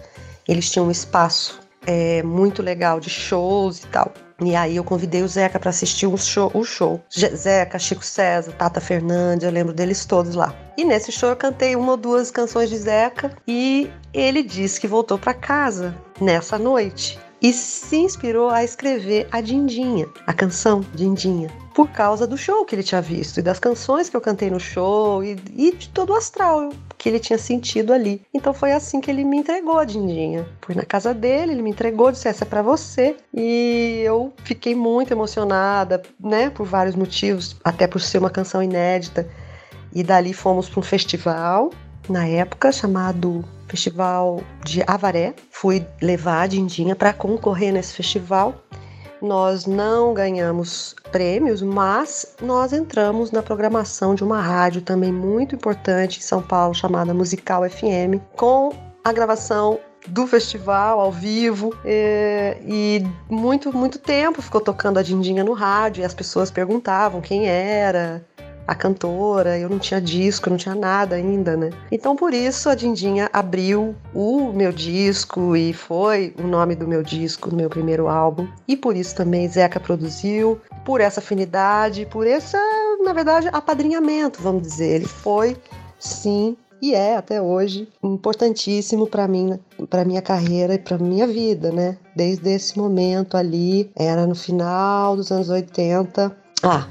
Eles 0.48 0.68
tinham 0.68 0.88
um 0.88 0.90
espaço 0.90 1.60
é, 1.86 2.22
muito 2.24 2.60
legal 2.60 2.98
de 2.98 3.08
shows 3.08 3.84
e 3.84 3.86
tal. 3.86 4.12
E 4.42 4.56
aí 4.56 4.76
eu 4.76 4.84
convidei 4.84 5.22
o 5.22 5.28
Zeca 5.28 5.58
para 5.58 5.70
assistir 5.70 6.06
o 6.06 6.16
show, 6.16 6.50
o 6.54 6.64
show. 6.64 7.00
Zeca, 7.10 7.78
Chico 7.78 8.04
César, 8.04 8.52
Tata 8.52 8.80
Fernandes, 8.80 9.44
eu 9.44 9.50
lembro 9.50 9.72
deles 9.72 10.04
todos 10.04 10.34
lá. 10.34 10.54
E 10.76 10.84
nesse 10.84 11.12
show 11.12 11.28
eu 11.28 11.36
cantei 11.36 11.76
uma 11.76 11.92
ou 11.92 11.96
duas 11.96 12.30
canções 12.30 12.70
de 12.70 12.78
Zeca 12.78 13.32
e 13.46 13.90
ele 14.14 14.42
disse 14.42 14.80
que 14.80 14.88
voltou 14.88 15.18
para 15.18 15.34
casa 15.34 15.94
nessa 16.20 16.58
noite 16.58 17.18
e 17.42 17.52
se 17.52 17.96
inspirou 17.96 18.50
a 18.50 18.62
escrever 18.62 19.26
a 19.30 19.40
Dindinha, 19.40 20.06
a 20.26 20.32
canção 20.32 20.84
Dindinha, 20.94 21.48
por 21.74 21.88
causa 21.88 22.26
do 22.26 22.36
show 22.36 22.64
que 22.64 22.74
ele 22.74 22.82
tinha 22.82 23.00
visto 23.00 23.38
e 23.38 23.42
das 23.42 23.58
canções 23.58 24.08
que 24.08 24.16
eu 24.16 24.20
cantei 24.20 24.50
no 24.50 24.60
show 24.60 25.24
e, 25.24 25.38
e 25.56 25.74
de 25.74 25.88
todo 25.88 26.10
o 26.10 26.16
astral 26.16 26.70
que 26.98 27.08
ele 27.08 27.18
tinha 27.18 27.38
sentido 27.38 27.94
ali. 27.94 28.20
Então 28.34 28.52
foi 28.52 28.72
assim 28.72 29.00
que 29.00 29.10
ele 29.10 29.24
me 29.24 29.38
entregou 29.38 29.78
a 29.78 29.84
Dindinha. 29.84 30.46
Fui 30.60 30.74
na 30.74 30.84
casa 30.84 31.14
dele, 31.14 31.52
ele 31.52 31.62
me 31.62 31.70
entregou, 31.70 32.12
disse: 32.12 32.28
Essa 32.28 32.44
é 32.44 32.46
pra 32.46 32.60
você. 32.60 33.16
E 33.32 34.02
eu 34.04 34.32
fiquei 34.44 34.74
muito 34.74 35.10
emocionada, 35.10 36.02
né, 36.18 36.50
por 36.50 36.66
vários 36.66 36.94
motivos, 36.94 37.56
até 37.64 37.86
por 37.86 38.00
ser 38.00 38.18
uma 38.18 38.28
canção 38.28 38.62
inédita. 38.62 39.26
E 39.94 40.02
dali 40.02 40.34
fomos 40.34 40.68
para 40.68 40.80
um 40.80 40.82
festival, 40.82 41.70
na 42.08 42.26
época, 42.26 42.72
chamado 42.72 43.44
Festival 43.68 44.42
de 44.64 44.82
Avaré. 44.86 45.34
Fui 45.50 45.86
levar 46.00 46.42
a 46.42 46.46
Dindinha 46.46 46.96
para 46.96 47.12
concorrer 47.12 47.72
nesse 47.72 47.94
festival. 47.94 48.54
Nós 49.22 49.66
não 49.66 50.14
ganhamos 50.14 50.96
prêmios, 51.12 51.60
mas 51.60 52.34
nós 52.40 52.72
entramos 52.72 53.30
na 53.30 53.42
programação 53.42 54.14
de 54.14 54.24
uma 54.24 54.40
rádio 54.40 54.80
também 54.80 55.12
muito 55.12 55.54
importante 55.54 56.18
em 56.18 56.22
São 56.22 56.40
Paulo, 56.40 56.74
chamada 56.74 57.12
Musical 57.12 57.68
FM, 57.68 58.18
com 58.34 58.72
a 59.04 59.12
gravação 59.12 59.78
do 60.06 60.26
festival 60.26 60.98
ao 60.98 61.12
vivo 61.12 61.74
é, 61.84 62.58
e 62.66 63.06
muito 63.28 63.76
muito 63.76 63.98
tempo 63.98 64.40
ficou 64.40 64.60
tocando 64.60 64.98
a 64.98 65.02
Dindinha 65.02 65.44
no 65.44 65.52
rádio 65.52 66.00
e 66.00 66.04
as 66.04 66.14
pessoas 66.14 66.50
perguntavam 66.50 67.20
quem 67.20 67.46
era 67.46 68.24
a 68.70 68.74
cantora, 68.76 69.58
eu 69.58 69.68
não 69.68 69.80
tinha 69.80 70.00
disco, 70.00 70.48
não 70.48 70.56
tinha 70.56 70.76
nada 70.76 71.16
ainda, 71.16 71.56
né? 71.56 71.70
Então 71.90 72.14
por 72.14 72.32
isso 72.32 72.68
a 72.68 72.74
Dindinha 72.76 73.28
abriu 73.32 73.96
o 74.14 74.52
meu 74.52 74.70
disco 74.70 75.56
e 75.56 75.72
foi 75.72 76.32
o 76.38 76.46
nome 76.46 76.76
do 76.76 76.86
meu 76.86 77.02
disco, 77.02 77.50
do 77.50 77.56
meu 77.56 77.68
primeiro 77.68 78.06
álbum. 78.06 78.46
E 78.68 78.76
por 78.76 78.96
isso 78.96 79.16
também 79.16 79.48
Zeca 79.48 79.80
produziu, 79.80 80.60
por 80.84 81.00
essa 81.00 81.18
afinidade, 81.18 82.06
por 82.06 82.28
esse, 82.28 82.56
na 83.02 83.12
verdade, 83.12 83.48
apadrinhamento, 83.52 84.40
vamos 84.40 84.62
dizer. 84.62 84.94
Ele 84.94 85.08
foi, 85.08 85.56
sim, 85.98 86.56
e 86.80 86.94
é 86.94 87.16
até 87.16 87.42
hoje 87.42 87.88
importantíssimo 88.00 89.08
para 89.08 89.26
mim, 89.26 89.58
para 89.88 90.04
minha 90.04 90.22
carreira 90.22 90.74
e 90.74 90.78
para 90.78 90.96
minha 90.96 91.26
vida, 91.26 91.72
né? 91.72 91.98
Desde 92.14 92.48
esse 92.50 92.78
momento 92.78 93.36
ali, 93.36 93.90
era 93.96 94.28
no 94.28 94.36
final 94.36 95.16
dos 95.16 95.32
anos 95.32 95.48
80, 95.48 96.36
ah, 96.62 96.86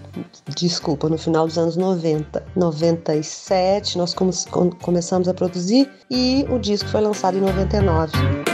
desculpa, 0.55 1.07
no 1.07 1.17
final 1.17 1.45
dos 1.45 1.57
anos 1.57 1.77
90. 1.77 2.43
97 2.55 3.97
nós 3.97 4.13
come 4.13 4.31
começamos 4.81 5.27
a 5.27 5.33
produzir 5.33 5.89
e 6.09 6.45
o 6.49 6.57
disco 6.57 6.89
foi 6.89 7.01
lançado 7.01 7.38
em 7.38 7.41
99. 7.41 8.49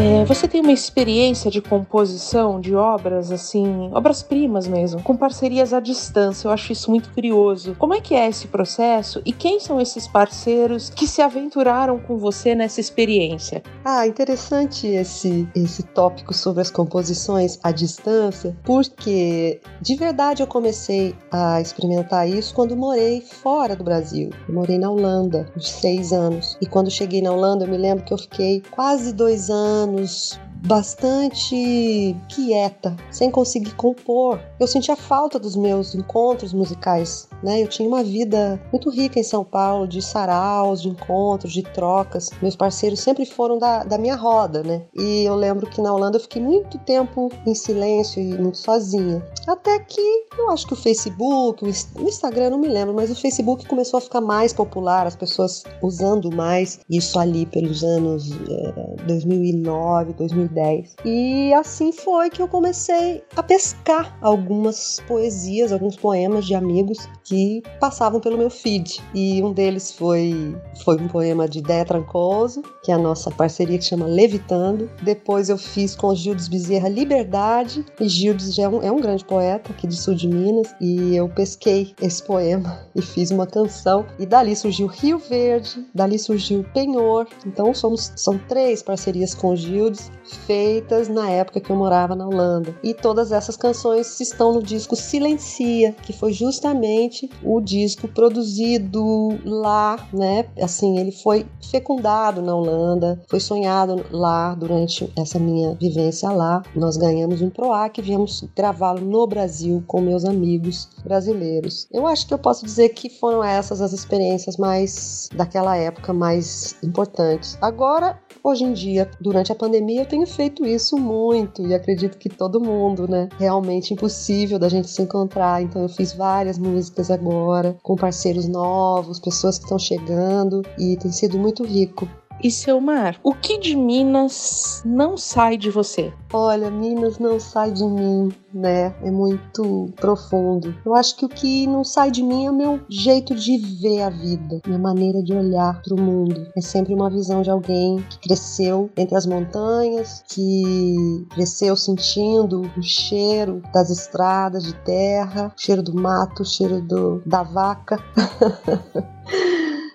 É, 0.00 0.24
você 0.24 0.48
tem 0.48 0.62
uma 0.62 0.72
experiência 0.72 1.50
de 1.50 1.60
composição 1.60 2.58
de 2.58 2.74
obras, 2.74 3.30
assim, 3.30 3.90
obras-primas 3.92 4.66
mesmo, 4.66 5.02
com 5.02 5.14
parcerias 5.14 5.74
à 5.74 5.80
distância. 5.80 6.48
Eu 6.48 6.52
acho 6.52 6.72
isso 6.72 6.90
muito 6.90 7.10
curioso. 7.10 7.76
Como 7.78 7.92
é 7.92 8.00
que 8.00 8.14
é 8.14 8.26
esse 8.26 8.48
processo 8.48 9.20
e 9.26 9.32
quem 9.32 9.60
são 9.60 9.78
esses 9.78 10.08
parceiros 10.08 10.88
que 10.88 11.06
se 11.06 11.20
aventuraram 11.20 11.98
com 11.98 12.16
você 12.16 12.54
nessa 12.54 12.80
experiência? 12.80 13.62
Ah, 13.84 14.06
interessante 14.06 14.86
esse, 14.86 15.46
esse 15.54 15.82
tópico 15.82 16.32
sobre 16.32 16.62
as 16.62 16.70
composições 16.70 17.58
à 17.62 17.70
distância, 17.70 18.56
porque 18.64 19.60
de 19.82 19.96
verdade 19.96 20.42
eu 20.42 20.46
comecei 20.46 21.14
a 21.30 21.60
experimentar 21.60 22.26
isso 22.26 22.54
quando 22.54 22.74
morei 22.74 23.20
fora 23.20 23.76
do 23.76 23.84
Brasil. 23.84 24.30
Eu 24.48 24.54
morei 24.54 24.78
na 24.78 24.90
Holanda, 24.90 25.52
uns 25.54 25.68
seis 25.68 26.10
anos. 26.10 26.56
E 26.62 26.64
quando 26.64 26.90
cheguei 26.90 27.20
na 27.20 27.32
Holanda, 27.32 27.66
eu 27.66 27.68
me 27.68 27.76
lembro 27.76 28.02
que 28.02 28.14
eu 28.14 28.18
fiquei 28.18 28.62
quase 28.70 29.12
dois 29.12 29.50
anos 29.50 29.89
anos 29.90 30.38
bastante 30.66 32.16
quieta, 32.28 32.94
sem 33.10 33.30
conseguir 33.30 33.74
compor. 33.74 34.40
Eu 34.58 34.66
sentia 34.66 34.94
falta 34.94 35.38
dos 35.38 35.56
meus 35.56 35.94
encontros 35.94 36.52
musicais, 36.52 37.28
né? 37.42 37.62
Eu 37.62 37.68
tinha 37.68 37.88
uma 37.88 38.02
vida 38.02 38.60
muito 38.70 38.90
rica 38.90 39.18
em 39.18 39.22
São 39.22 39.44
Paulo, 39.44 39.86
de 39.86 40.02
saraus, 40.02 40.82
de 40.82 40.88
encontros, 40.88 41.52
de 41.52 41.62
trocas. 41.62 42.30
Meus 42.40 42.56
parceiros 42.56 43.00
sempre 43.00 43.24
foram 43.24 43.58
da, 43.58 43.84
da 43.84 43.98
minha 43.98 44.16
roda, 44.16 44.62
né? 44.62 44.82
E 44.94 45.24
eu 45.24 45.34
lembro 45.34 45.66
que 45.68 45.80
na 45.80 45.92
Holanda 45.92 46.16
eu 46.16 46.20
fiquei 46.22 46.42
muito 46.42 46.78
tempo 46.78 47.30
em 47.46 47.54
silêncio 47.54 48.20
e 48.22 48.38
muito 48.38 48.58
sozinha. 48.58 49.24
Até 49.46 49.78
que 49.80 50.00
eu 50.38 50.50
acho 50.50 50.66
que 50.66 50.72
o 50.72 50.76
Facebook, 50.76 51.64
o 51.64 52.08
Instagram, 52.08 52.50
não 52.50 52.58
me 52.58 52.68
lembro, 52.68 52.94
mas 52.94 53.10
o 53.10 53.14
Facebook 53.14 53.66
começou 53.66 53.98
a 53.98 54.00
ficar 54.00 54.20
mais 54.20 54.52
popular, 54.52 55.06
as 55.06 55.16
pessoas 55.16 55.64
usando 55.82 56.30
mais 56.30 56.80
isso 56.88 57.18
ali 57.18 57.46
pelos 57.46 57.82
anos 57.82 58.30
é, 58.48 59.04
2009, 59.06 60.12
2010. 60.14 60.50
2010. 60.50 60.96
E 61.04 61.52
assim 61.54 61.92
foi 61.92 62.30
que 62.30 62.40
eu 62.40 62.48
comecei 62.48 63.22
a 63.36 63.42
pescar 63.42 64.16
algumas 64.20 65.00
poesias, 65.06 65.72
alguns 65.72 65.96
poemas 65.96 66.46
de 66.46 66.54
amigos 66.54 67.08
que 67.30 67.62
passavam 67.78 68.18
pelo 68.18 68.36
meu 68.36 68.50
feed. 68.50 69.00
E 69.14 69.40
um 69.40 69.52
deles 69.52 69.92
foi, 69.92 70.56
foi 70.82 70.96
um 70.96 71.06
poema 71.06 71.48
de 71.48 71.62
Déia 71.62 71.84
Trancoso, 71.84 72.60
que 72.82 72.90
é 72.90 72.94
a 72.94 72.98
nossa 72.98 73.30
parceria 73.30 73.78
que 73.78 73.84
chama 73.84 74.04
Levitando. 74.04 74.90
Depois 75.00 75.48
eu 75.48 75.56
fiz 75.56 75.94
com 75.94 76.12
Gildes 76.12 76.48
Bezerra 76.48 76.88
Liberdade, 76.88 77.86
e 78.00 78.08
Gildes 78.08 78.58
é 78.58 78.68
um, 78.68 78.82
é 78.82 78.90
um 78.90 79.00
grande 79.00 79.24
poeta 79.24 79.70
aqui 79.70 79.86
do 79.86 79.94
sul 79.94 80.16
de 80.16 80.26
Minas, 80.26 80.74
e 80.80 81.14
eu 81.14 81.28
pesquei 81.28 81.94
esse 82.02 82.20
poema 82.20 82.80
e 82.96 83.00
fiz 83.00 83.30
uma 83.30 83.46
canção. 83.46 84.04
E 84.18 84.26
dali 84.26 84.56
surgiu 84.56 84.88
Rio 84.88 85.18
Verde, 85.18 85.86
dali 85.94 86.18
surgiu 86.18 86.64
Penhor. 86.74 87.28
Então 87.46 87.72
somos, 87.72 88.12
são 88.16 88.38
três 88.48 88.82
parcerias 88.82 89.36
com 89.36 89.54
Gildes 89.54 90.10
feitas 90.46 91.08
na 91.08 91.30
época 91.30 91.60
que 91.60 91.70
eu 91.70 91.76
morava 91.76 92.16
na 92.16 92.26
Holanda. 92.26 92.74
E 92.82 92.92
todas 92.92 93.30
essas 93.30 93.56
canções 93.56 94.18
estão 94.20 94.52
no 94.52 94.62
disco 94.62 94.96
Silencia, 94.96 95.94
que 96.02 96.12
foi 96.12 96.32
justamente 96.32 97.19
o 97.42 97.60
disco 97.60 98.06
produzido 98.06 99.38
lá, 99.44 100.08
né? 100.12 100.46
Assim, 100.62 100.98
ele 100.98 101.10
foi 101.10 101.46
fecundado 101.70 102.40
na 102.40 102.54
Holanda, 102.54 103.20
foi 103.28 103.40
sonhado 103.40 104.04
lá 104.10 104.54
durante 104.54 105.12
essa 105.16 105.38
minha 105.38 105.74
vivência 105.74 106.30
lá. 106.30 106.62
Nós 106.74 106.96
ganhamos 106.96 107.42
um 107.42 107.50
PROAC 107.50 107.98
e 107.98 108.02
viemos 108.02 108.44
gravá-lo 108.54 109.00
no 109.00 109.26
Brasil 109.26 109.82
com 109.86 110.00
meus 110.00 110.24
amigos 110.24 110.88
brasileiros. 111.02 111.88
Eu 111.92 112.06
acho 112.06 112.26
que 112.26 112.34
eu 112.34 112.38
posso 112.38 112.64
dizer 112.64 112.90
que 112.90 113.08
foram 113.08 113.42
essas 113.42 113.80
as 113.80 113.92
experiências 113.92 114.56
mais 114.56 115.28
daquela 115.34 115.76
época 115.76 116.12
mais 116.12 116.76
importantes. 116.82 117.58
Agora, 117.60 118.18
hoje 118.42 118.64
em 118.64 118.72
dia, 118.72 119.10
durante 119.20 119.52
a 119.52 119.54
pandemia, 119.54 120.02
eu 120.02 120.06
tenho 120.06 120.26
feito 120.26 120.64
isso 120.64 120.96
muito 120.98 121.66
e 121.66 121.74
acredito 121.74 122.18
que 122.18 122.28
todo 122.28 122.60
mundo, 122.60 123.08
né? 123.08 123.28
Realmente 123.38 123.92
impossível 123.94 124.58
da 124.58 124.68
gente 124.68 124.88
se 124.88 125.02
encontrar. 125.02 125.62
Então 125.62 125.82
eu 125.82 125.88
fiz 125.88 126.12
várias 126.12 126.58
músicas 126.58 127.10
agora 127.10 127.76
com 127.82 127.96
parceiros 127.96 128.48
novos, 128.48 129.20
pessoas 129.20 129.58
que 129.58 129.64
estão 129.64 129.78
chegando 129.78 130.62
e 130.78 130.96
tem 130.96 131.12
sido 131.12 131.38
muito 131.38 131.64
rico. 131.64 132.08
E 132.42 132.50
seu 132.50 132.80
Mar, 132.80 133.20
o 133.22 133.34
que 133.34 133.58
de 133.58 133.76
Minas 133.76 134.82
não 134.82 135.14
sai 135.14 135.58
de 135.58 135.70
você? 135.70 136.10
Olha, 136.32 136.70
Minas 136.70 137.18
não 137.18 137.38
sai 137.38 137.70
de 137.70 137.84
mim, 137.84 138.32
né? 138.54 138.94
É 139.02 139.10
muito 139.10 139.90
profundo. 139.96 140.74
Eu 140.86 140.94
acho 140.94 141.16
que 141.16 141.26
o 141.26 141.28
que 141.28 141.66
não 141.66 141.84
sai 141.84 142.10
de 142.10 142.22
mim 142.22 142.46
é 142.46 142.50
o 142.50 142.54
meu 142.54 142.80
jeito 142.88 143.34
de 143.34 143.58
ver 143.58 144.00
a 144.00 144.08
vida, 144.08 144.62
minha 144.66 144.78
maneira 144.78 145.22
de 145.22 145.34
olhar 145.34 145.82
para 145.82 145.94
o 145.94 146.00
mundo. 146.00 146.46
É 146.56 146.62
sempre 146.62 146.94
uma 146.94 147.10
visão 147.10 147.42
de 147.42 147.50
alguém 147.50 148.02
que 148.08 148.18
cresceu 148.20 148.88
entre 148.96 149.16
as 149.16 149.26
montanhas, 149.26 150.24
que 150.26 151.26
cresceu 151.30 151.76
sentindo 151.76 152.62
o 152.74 152.82
cheiro 152.82 153.60
das 153.74 153.90
estradas 153.90 154.64
de 154.64 154.74
terra, 154.76 155.52
o 155.54 155.60
cheiro 155.60 155.82
do 155.82 155.94
mato, 155.94 156.42
o 156.42 156.46
cheiro 156.46 156.80
do, 156.80 157.20
da 157.26 157.42
vaca. 157.42 157.98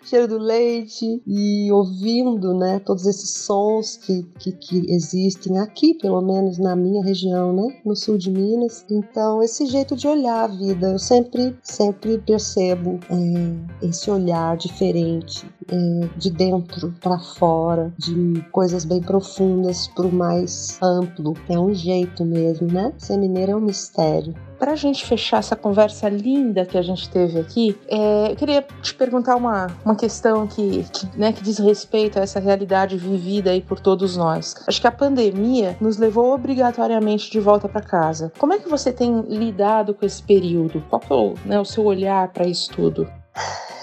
cheiro 0.05 0.27
do 0.27 0.37
leite 0.37 1.21
e 1.25 1.71
ouvindo, 1.71 2.53
né, 2.53 2.79
todos 2.79 3.05
esses 3.05 3.31
sons 3.43 3.97
que, 3.97 4.23
que, 4.39 4.51
que, 4.51 4.85
existem 4.93 5.59
aqui, 5.59 5.95
pelo 5.95 6.21
menos 6.21 6.57
na 6.57 6.75
minha 6.75 7.03
região, 7.03 7.51
né, 7.53 7.81
no 7.85 7.95
sul 7.95 8.17
de 8.17 8.29
Minas. 8.29 8.85
Então, 8.89 9.41
esse 9.41 9.65
jeito 9.65 9.95
de 9.95 10.07
olhar 10.07 10.43
a 10.43 10.47
vida, 10.47 10.91
eu 10.91 10.99
sempre, 10.99 11.57
sempre 11.63 12.17
percebo 12.19 12.99
é, 13.09 13.87
esse 13.87 14.09
olhar 14.09 14.55
diferente, 14.57 15.49
é, 15.67 16.07
de 16.17 16.29
dentro 16.29 16.93
para 17.01 17.19
fora, 17.19 17.93
de 17.97 18.41
coisas 18.51 18.85
bem 18.85 19.01
profundas 19.01 19.87
para 19.87 20.05
o 20.05 20.13
mais 20.13 20.77
amplo. 20.81 21.33
É 21.49 21.57
um 21.57 21.73
jeito 21.73 22.23
mesmo, 22.23 22.67
né? 22.67 22.93
Ser 22.97 23.17
mineiro 23.17 23.53
é 23.53 23.55
um 23.55 23.61
mistério. 23.61 24.35
Para 24.65 24.73
a 24.73 24.75
gente 24.75 25.05
fechar 25.05 25.37
essa 25.37 25.55
conversa 25.55 26.09
linda 26.09 26.65
que 26.65 26.75
a 26.75 26.81
gente 26.81 27.07
teve 27.07 27.39
aqui, 27.39 27.79
é, 27.87 28.31
eu 28.31 28.35
queria 28.35 28.65
te 28.81 28.95
perguntar 28.95 29.35
uma, 29.35 29.67
uma 29.85 29.95
questão 29.95 30.47
que, 30.47 30.83
que, 30.91 31.07
né, 31.15 31.31
que 31.31 31.43
diz 31.43 31.59
respeito 31.59 32.17
a 32.17 32.23
essa 32.23 32.39
realidade 32.39 32.97
vivida 32.97 33.51
aí 33.51 33.61
por 33.61 33.79
todos 33.79 34.17
nós. 34.17 34.55
Acho 34.67 34.81
que 34.81 34.87
a 34.87 34.91
pandemia 34.91 35.77
nos 35.79 35.97
levou 35.97 36.33
obrigatoriamente 36.33 37.29
de 37.29 37.39
volta 37.39 37.69
para 37.69 37.79
casa. 37.79 38.33
Como 38.39 38.53
é 38.53 38.57
que 38.57 38.67
você 38.67 38.91
tem 38.91 39.21
lidado 39.29 39.93
com 39.93 40.03
esse 40.03 40.23
período? 40.23 40.83
Qual 40.89 41.35
é 41.45 41.47
né, 41.47 41.59
o 41.59 41.63
seu 41.63 41.85
olhar 41.85 42.29
para 42.29 42.47
isso 42.47 42.71
tudo? 42.71 43.07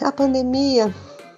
A 0.02 0.10
pandemia 0.10 0.92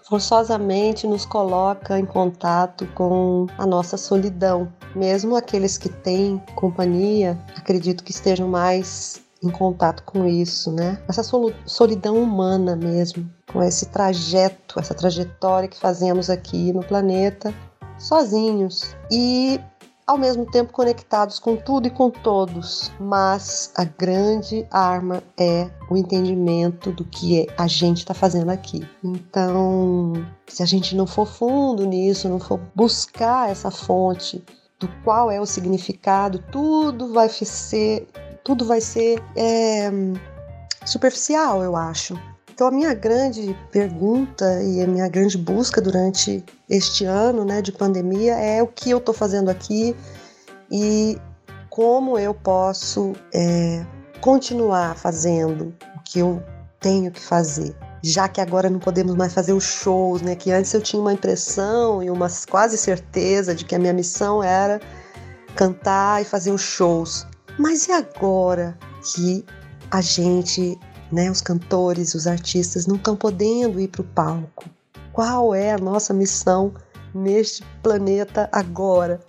forçosamente 0.09 1.07
nos 1.07 1.27
coloca 1.27 1.99
em 1.99 2.07
contato 2.07 2.87
com 2.95 3.47
a 3.59 3.67
nossa 3.67 3.99
solidão. 3.99 4.73
Mesmo 4.97 5.37
aqueles 5.37 5.77
que 5.77 5.91
têm 5.91 6.41
companhia, 6.55 7.39
acredito 7.59 8.03
que 8.03 8.11
estejam 8.11 8.49
mais 8.49 9.23
em 9.45 9.51
contato 9.51 10.03
com 10.05 10.27
isso, 10.27 10.73
né? 10.73 10.99
Essa 11.09 11.23
solidão 11.67 12.17
humana 12.17 12.75
mesmo, 12.75 13.29
com 13.53 13.63
esse 13.63 13.87
trajeto, 13.87 14.81
essa 14.81 14.95
trajetória 14.95 15.69
que 15.69 15.79
fazemos 15.79 16.31
aqui 16.31 16.73
no 16.73 16.83
planeta, 16.83 17.55
sozinhos. 17.99 18.97
E 19.11 19.61
ao 20.07 20.19
mesmo 20.19 20.45
tempo 20.45 20.73
conectados 20.73 21.39
com 21.39 21.57
tudo 21.57 21.87
e 21.87 21.91
com 21.91 22.11
todos. 22.11 22.93
Mas 22.99 23.71
a 23.77 23.85
grande 23.85 24.67
arma 24.71 25.23
é 25.39 25.71
o 25.91 25.97
entendimento 25.97 26.93
do 26.93 27.05
que 27.05 27.47
a 27.57 27.67
gente 27.67 27.99
está 27.99 28.15
fazendo 28.15 28.51
aqui. 28.51 28.87
Então, 29.03 30.13
se 30.47 30.63
a 30.63 30.67
gente 30.67 30.95
não 30.97 31.07
for 31.07 31.27
fundo 31.27 31.87
nisso, 31.87 32.29
não 32.29 32.39
for 32.39 32.61
buscar 32.75 33.51
essa 33.51 33.71
fonte 33.71 34.45
do 34.79 34.89
qual 35.03 35.31
é 35.31 35.41
o 35.41 35.47
significado, 35.47 36.43
tudo 36.51 37.13
vai 37.13 37.29
ser, 37.29 38.07
tudo 38.45 38.67
vai 38.67 38.81
ser 38.81 39.23
é, 39.35 39.91
superficial, 40.85 41.63
eu 41.63 41.75
acho. 41.75 42.17
Então, 42.53 42.69
a 42.69 42.71
minha 42.71 42.95
grande 42.95 43.57
pergunta 43.73 44.63
e 44.63 44.81
a 44.81 44.87
minha 44.87 45.09
grande 45.09 45.37
busca 45.37 45.81
durante 45.81 46.45
este 46.71 47.05
ano 47.05 47.45
né, 47.45 47.61
de 47.61 47.73
pandemia 47.73 48.35
é 48.35 48.63
o 48.63 48.69
que 48.69 48.91
eu 48.91 48.99
estou 48.99 49.13
fazendo 49.13 49.49
aqui 49.51 49.97
e 50.71 51.19
como 51.69 52.17
eu 52.17 52.33
posso 52.33 53.15
é, 53.33 53.85
continuar 54.21 54.97
fazendo 54.97 55.75
o 55.97 56.03
que 56.05 56.21
eu 56.21 56.41
tenho 56.79 57.11
que 57.11 57.21
fazer. 57.21 57.75
Já 58.01 58.29
que 58.29 58.41
agora 58.41 58.71
não 58.71 58.79
podemos 58.79 59.17
mais 59.17 59.33
fazer 59.33 59.55
os 59.55 59.65
shows, 59.65 60.23
né? 60.23 60.37
Que 60.37 60.53
antes 60.53 60.73
eu 60.75 60.81
tinha 60.81 61.01
uma 61.01 61.13
impressão 61.13 62.03
e 62.03 62.11
uma 62.11 62.29
quase 62.49 62.77
certeza 62.77 63.55
de 63.55 63.65
que 63.65 63.75
a 63.75 63.79
minha 63.79 63.95
missão 63.95 64.43
era 64.43 64.79
cantar 65.57 66.21
e 66.21 66.25
fazer 66.25 66.53
os 66.53 66.61
shows. 66.61 67.27
Mas 67.59 67.87
e 67.89 67.93
agora 67.93 68.77
que 69.03 69.45
a 69.91 70.01
gente 70.01 70.79
né? 71.15 71.31
Os 71.31 71.41
cantores, 71.41 72.15
os 72.15 72.27
artistas 72.27 72.87
não 72.87 72.97
estão 72.97 73.17
podendo 73.17 73.81
ir 73.81 73.89
para 73.89 74.03
o 74.03 74.05
palco. 74.05 74.65
Qual 75.13 75.55
é 75.55 75.73
a 75.73 75.79
nossa 75.79 76.13
missão 76.13 76.75
neste 77.15 77.65
planeta 77.83 78.49
agora? 78.51 79.21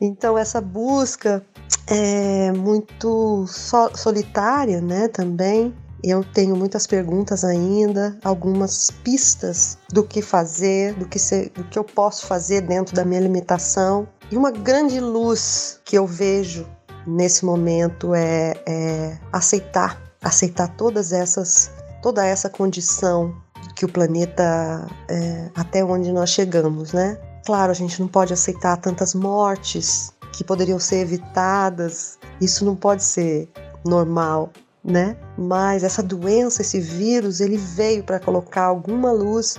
Então 0.00 0.36
essa 0.36 0.60
busca 0.60 1.44
é 1.86 2.52
muito 2.52 3.46
solitária, 3.94 4.80
né? 4.82 5.08
Também 5.08 5.74
eu 6.04 6.22
tenho 6.22 6.54
muitas 6.54 6.86
perguntas 6.86 7.42
ainda, 7.42 8.16
algumas 8.22 8.90
pistas 9.02 9.78
do 9.90 10.04
que 10.04 10.22
fazer, 10.22 10.94
do 10.94 11.08
que, 11.08 11.18
ser, 11.18 11.48
do 11.50 11.64
que 11.64 11.78
eu 11.78 11.82
posso 11.82 12.26
fazer 12.26 12.60
dentro 12.60 12.94
da 12.94 13.04
minha 13.04 13.20
limitação. 13.20 14.06
E 14.30 14.36
uma 14.36 14.50
grande 14.50 15.00
luz 15.00 15.80
que 15.84 15.96
eu 15.96 16.06
vejo 16.06 16.66
nesse 17.08 17.44
momento 17.44 18.14
é, 18.14 18.54
é 18.66 19.18
aceitar 19.32 20.08
aceitar 20.22 20.68
todas 20.68 21.12
essas, 21.12 21.70
toda 22.02 22.24
essa 22.24 22.48
condição 22.48 23.34
que 23.74 23.84
o 23.84 23.88
planeta 23.88 24.86
é, 25.08 25.50
até 25.54 25.84
onde 25.84 26.12
nós 26.12 26.30
chegamos, 26.30 26.92
né? 26.92 27.18
Claro, 27.46 27.70
a 27.70 27.74
gente 27.74 28.00
não 28.00 28.08
pode 28.08 28.32
aceitar 28.32 28.76
tantas 28.76 29.14
mortes 29.14 30.12
que 30.32 30.44
poderiam 30.44 30.78
ser 30.78 30.96
evitadas. 30.96 32.18
Isso 32.40 32.64
não 32.64 32.76
pode 32.76 33.02
ser 33.02 33.48
normal, 33.84 34.50
né? 34.84 35.16
Mas 35.36 35.84
essa 35.84 36.02
doença, 36.02 36.62
esse 36.62 36.80
vírus, 36.80 37.40
ele 37.40 37.56
veio 37.56 38.02
para 38.02 38.20
colocar 38.20 38.64
alguma 38.64 39.12
luz 39.12 39.56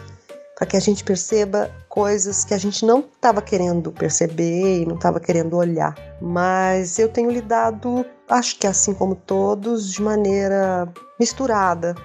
para 0.59 0.67
que 0.67 0.75
a 0.75 0.79
gente 0.81 1.05
perceba 1.05 1.71
coisas 1.87 2.43
que 2.43 2.53
a 2.53 2.57
gente 2.57 2.85
não 2.85 2.99
estava 2.99 3.41
querendo 3.41 3.93
perceber 3.93 4.81
e 4.81 4.85
não 4.85 4.95
estava 4.95 5.17
querendo 5.17 5.55
olhar. 5.55 5.95
Mas 6.21 6.99
eu 6.99 7.07
tenho 7.07 7.31
lidado, 7.31 8.05
acho 8.27 8.59
que 8.59 8.67
assim 8.67 8.93
como 8.93 9.15
todos, 9.15 9.89
de 9.93 10.01
maneira 10.01 10.91
misturada. 11.17 11.95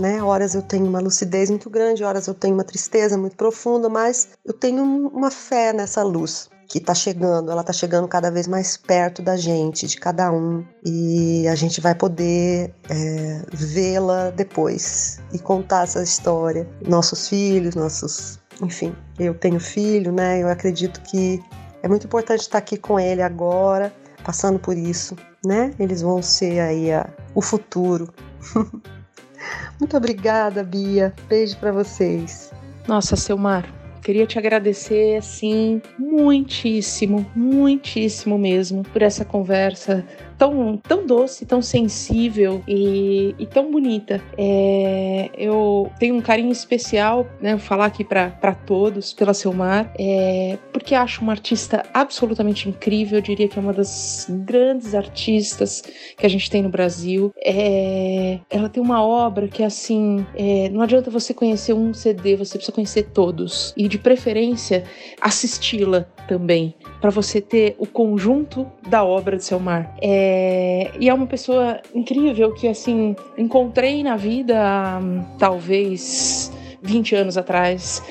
Né? 0.00 0.22
Horas 0.22 0.54
eu 0.54 0.62
tenho 0.62 0.86
uma 0.86 1.00
lucidez 1.00 1.50
muito 1.50 1.68
grande, 1.68 2.04
horas 2.04 2.28
eu 2.28 2.34
tenho 2.34 2.54
uma 2.54 2.64
tristeza 2.64 3.18
muito 3.18 3.36
profunda, 3.36 3.88
mas 3.88 4.28
eu 4.44 4.52
tenho 4.52 4.84
uma 4.84 5.30
fé 5.30 5.72
nessa 5.72 6.02
luz 6.04 6.48
que 6.68 6.78
está 6.78 6.94
chegando, 6.94 7.50
ela 7.50 7.60
está 7.60 7.72
chegando 7.72 8.08
cada 8.08 8.30
vez 8.30 8.46
mais 8.46 8.76
perto 8.76 9.22
da 9.22 9.36
gente, 9.36 9.86
de 9.86 9.96
cada 9.96 10.32
um, 10.32 10.64
e 10.84 11.46
a 11.48 11.54
gente 11.54 11.80
vai 11.80 11.94
poder 11.94 12.74
é, 12.88 13.42
vê-la 13.52 14.30
depois 14.30 15.20
e 15.32 15.38
contar 15.38 15.84
essa 15.84 16.02
história. 16.02 16.68
Nossos 16.86 17.28
filhos, 17.28 17.74
nossos. 17.74 18.38
Enfim, 18.62 18.94
eu 19.18 19.34
tenho 19.34 19.58
filho, 19.58 20.12
né? 20.12 20.42
Eu 20.42 20.48
acredito 20.48 21.00
que 21.02 21.42
é 21.82 21.88
muito 21.88 22.06
importante 22.06 22.40
estar 22.40 22.58
aqui 22.58 22.76
com 22.76 22.98
ele 22.98 23.20
agora, 23.20 23.92
passando 24.24 24.58
por 24.58 24.76
isso, 24.76 25.16
né? 25.44 25.72
Eles 25.78 26.02
vão 26.02 26.22
ser 26.22 26.60
aí 26.60 26.92
a, 26.92 27.08
o 27.34 27.42
futuro. 27.42 28.12
muito 29.78 29.96
obrigada, 29.96 30.62
Bia. 30.62 31.12
Beijo 31.28 31.56
para 31.58 31.72
vocês. 31.72 32.52
Nossa, 32.86 33.16
Selmar, 33.16 33.64
Queria 34.04 34.26
te 34.26 34.38
agradecer, 34.38 35.16
assim, 35.16 35.80
muitíssimo, 35.98 37.24
muitíssimo 37.34 38.36
mesmo 38.36 38.82
por 38.82 39.00
essa 39.00 39.24
conversa 39.24 40.06
tão, 40.38 40.76
tão 40.76 41.06
doce, 41.06 41.46
tão 41.46 41.62
sensível 41.62 42.62
e, 42.66 43.34
e 43.38 43.46
tão 43.46 43.70
bonita. 43.70 44.20
É, 44.36 45.30
eu 45.36 45.90
tenho 45.98 46.14
um 46.14 46.20
carinho 46.20 46.52
especial, 46.52 47.26
né, 47.40 47.52
vou 47.52 47.64
falar 47.64 47.86
aqui 47.86 48.04
para 48.04 48.54
todos, 48.66 49.12
pela 49.12 49.34
Selmar, 49.34 49.92
é, 49.98 50.58
porque 50.72 50.94
acho 50.94 51.22
uma 51.22 51.32
artista 51.32 51.82
absolutamente 51.92 52.68
incrível, 52.68 53.18
eu 53.18 53.22
diria 53.22 53.48
que 53.48 53.58
é 53.58 53.62
uma 53.62 53.72
das 53.72 54.26
grandes 54.28 54.94
artistas 54.94 55.82
que 56.16 56.26
a 56.26 56.28
gente 56.28 56.50
tem 56.50 56.62
no 56.62 56.68
Brasil. 56.68 57.32
É, 57.42 58.38
ela 58.50 58.68
tem 58.68 58.82
uma 58.82 59.02
obra 59.02 59.48
que, 59.48 59.62
assim, 59.62 60.24
é, 60.34 60.68
não 60.70 60.82
adianta 60.82 61.10
você 61.10 61.32
conhecer 61.32 61.72
um 61.72 61.92
CD, 61.92 62.36
você 62.36 62.58
precisa 62.58 62.74
conhecer 62.74 63.04
todos. 63.12 63.72
E, 63.76 63.88
de 63.88 63.98
preferência, 63.98 64.84
assisti-la 65.20 66.06
também, 66.26 66.74
para 67.00 67.10
você 67.10 67.40
ter 67.40 67.74
o 67.78 67.86
conjunto 67.86 68.66
da 68.88 69.04
obra 69.04 69.36
de 69.36 69.44
Selmar. 69.44 69.94
É, 70.00 70.90
e 70.98 71.08
é 71.08 71.14
uma 71.14 71.26
pessoa 71.26 71.80
incrível 71.94 72.52
que, 72.54 72.68
assim, 72.68 73.14
encontrei 73.36 74.02
na 74.02 74.16
vida, 74.16 75.00
talvez 75.38 76.52
20 76.84 77.14
anos 77.16 77.38
atrás, 77.38 78.02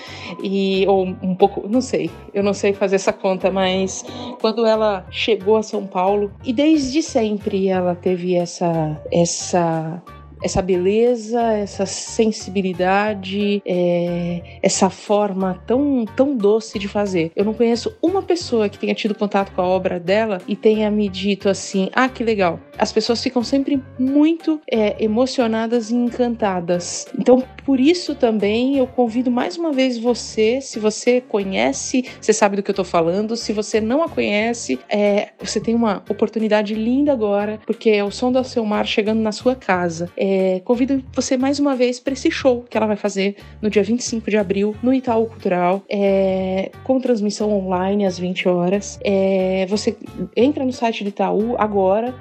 e 0.42 0.86
ou 0.88 1.06
um 1.06 1.36
pouco, 1.36 1.68
não 1.70 1.80
sei, 1.80 2.10
eu 2.34 2.44
não 2.44 2.54
sei 2.54 2.74
fazer 2.74 2.96
essa 2.96 3.14
conta, 3.14 3.52
mas 3.52 4.04
quando 4.42 4.66
ela 4.66 5.06
chegou 5.12 5.58
a 5.58 5.64
São 5.64 5.86
Paulo, 5.86 6.32
e 6.44 6.52
desde 6.52 7.02
sempre 7.04 7.68
ela 7.68 7.96
teve 7.96 8.36
essa 8.36 9.00
essa 9.12 10.02
essa 10.44 10.62
beleza, 10.62 11.42
essa 11.42 11.86
sensibilidade, 11.86 13.62
é, 13.66 14.60
essa 14.62 14.90
forma 14.90 15.62
tão, 15.66 16.06
tão 16.16 16.36
doce 16.36 16.78
de 16.78 16.88
fazer. 16.88 17.32
Eu 17.36 17.46
não 17.46 17.54
conheço 17.54 17.96
uma 18.02 18.22
pessoa 18.22 18.68
que 18.70 18.78
tenha 18.78 18.94
tido 18.94 19.16
contato 19.16 19.52
com 19.54 19.62
a 19.62 19.66
obra 19.66 20.00
dela 20.00 20.40
e 20.48 20.56
tenha 20.56 20.92
me 20.92 21.08
dito 21.08 21.50
assim: 21.50 21.90
ah, 21.94 22.10
que 22.10 22.24
legal. 22.24 22.60
As 22.78 22.92
pessoas 22.92 23.22
ficam 23.22 23.44
sempre 23.44 23.82
muito 23.98 24.60
é, 24.70 25.02
emocionadas 25.04 25.90
e 25.90 25.96
encantadas. 25.96 27.08
Então, 27.18 27.44
por 27.66 27.80
isso 27.80 28.16
também 28.16 28.78
eu 28.78 28.88
convido 28.88 29.32
mais 29.32 29.58
uma 29.58 29.72
vez 29.72 29.98
você, 29.98 30.60
se 30.62 30.80
você 30.80 31.22
conhece, 31.22 32.06
você 32.20 32.34
sabe 32.34 32.56
do 32.56 32.64
que 32.64 32.72
eu 32.72 32.76
tô 32.76 32.84
falando. 32.84 33.36
Se 33.36 33.54
você 33.54 33.80
não 33.80 34.04
a 34.04 34.10
conhece, 34.10 34.80
é, 34.90 35.30
você 35.40 35.60
tem 35.60 35.74
uma 35.74 36.04
oportunidade 36.10 36.74
linda 36.74 37.12
agora, 37.12 37.60
porque 37.66 37.90
é 37.90 38.04
o 38.04 38.12
som 38.12 38.32
do 38.32 38.44
seu 38.44 38.66
mar 38.66 38.86
chegando 38.86 39.22
na 39.22 39.32
sua 39.32 39.56
casa. 39.56 40.10
É, 40.18 40.62
convido 40.64 41.04
você 41.14 41.38
mais 41.38 41.60
uma 41.60 41.76
vez 41.76 42.00
para 42.00 42.14
esse 42.14 42.30
show 42.30 42.66
que 42.70 42.78
ela 42.78 42.88
vai 42.88 42.96
fazer 42.98 43.36
no 43.62 43.70
dia 43.70 43.84
25 43.84 44.30
de 44.30 44.38
abril 44.38 44.76
no 44.84 44.94
Itaú 44.94 45.28
Cultural, 45.28 45.84
é, 45.90 46.72
com 46.84 47.00
transmissão 47.00 47.52
online 47.52 48.06
às 48.06 48.20
20 48.20 48.48
horas. 48.48 49.00
É, 49.04 49.66
você 49.70 49.96
entra 50.36 50.66
no 50.66 50.74
site 50.74 51.04
do 51.04 51.10
Itaú 51.10 51.56
agora, 51.58 52.14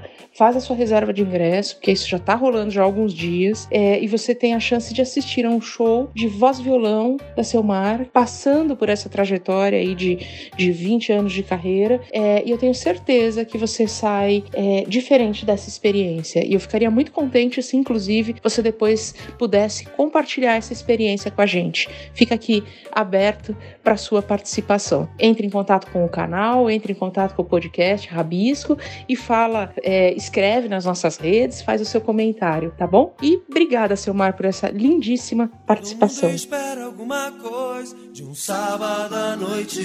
faz 0.42 0.56
a 0.56 0.60
sua 0.60 0.74
reserva 0.74 1.12
de 1.12 1.22
ingresso, 1.22 1.76
porque 1.76 1.92
isso 1.92 2.08
já 2.08 2.16
está 2.16 2.34
rolando 2.34 2.72
já 2.72 2.82
há 2.82 2.84
alguns 2.84 3.14
dias, 3.14 3.68
é, 3.70 4.02
e 4.02 4.08
você 4.08 4.34
tem 4.34 4.54
a 4.54 4.58
chance 4.58 4.92
de 4.92 5.00
assistir 5.00 5.46
a 5.46 5.48
um 5.48 5.60
show 5.60 6.10
de 6.12 6.26
voz 6.26 6.58
violão 6.58 7.16
da 7.36 7.44
Selmar, 7.44 8.06
passando 8.12 8.74
por 8.74 8.88
essa 8.88 9.08
trajetória 9.08 9.78
aí 9.78 9.94
de, 9.94 10.18
de 10.56 10.72
20 10.72 11.12
anos 11.12 11.32
de 11.32 11.44
carreira, 11.44 12.00
é, 12.12 12.42
e 12.44 12.50
eu 12.50 12.58
tenho 12.58 12.74
certeza 12.74 13.44
que 13.44 13.56
você 13.56 13.86
sai 13.86 14.42
é, 14.52 14.82
diferente 14.88 15.46
dessa 15.46 15.68
experiência. 15.68 16.44
E 16.44 16.54
eu 16.54 16.58
ficaria 16.58 16.90
muito 16.90 17.12
contente 17.12 17.62
se, 17.62 17.76
inclusive, 17.76 18.34
você 18.42 18.60
depois 18.60 19.14
pudesse 19.38 19.86
compartilhar 19.90 20.56
essa 20.56 20.72
experiência 20.72 21.30
com 21.30 21.40
a 21.40 21.46
gente. 21.46 21.88
Fica 22.14 22.34
aqui 22.34 22.64
aberto 22.90 23.56
para 23.80 23.96
sua 23.96 24.20
participação. 24.20 25.08
Entre 25.20 25.46
em 25.46 25.50
contato 25.50 25.88
com 25.92 26.04
o 26.04 26.08
canal, 26.08 26.68
entre 26.68 26.92
em 26.92 26.96
contato 26.96 27.36
com 27.36 27.42
o 27.42 27.44
podcast 27.44 28.08
Rabisco 28.08 28.76
e 29.08 29.14
fala, 29.14 29.72
é, 29.84 30.12
escreve 30.32 30.66
nas 30.66 30.86
nossas 30.86 31.18
redes, 31.18 31.60
faz 31.60 31.82
o 31.82 31.84
seu 31.84 32.00
comentário, 32.00 32.72
tá 32.78 32.86
bom? 32.86 33.14
E 33.20 33.36
obrigada, 33.50 33.94
Selmar, 33.94 34.34
por 34.34 34.46
essa 34.46 34.70
lindíssima 34.70 35.50
participação. 35.66 36.30
espera 36.30 36.86
alguma 36.86 37.30
coisa 37.32 37.94
de 38.10 38.24
um 38.24 38.34
sábado 38.34 39.14
à 39.14 39.36
noite. 39.36 39.82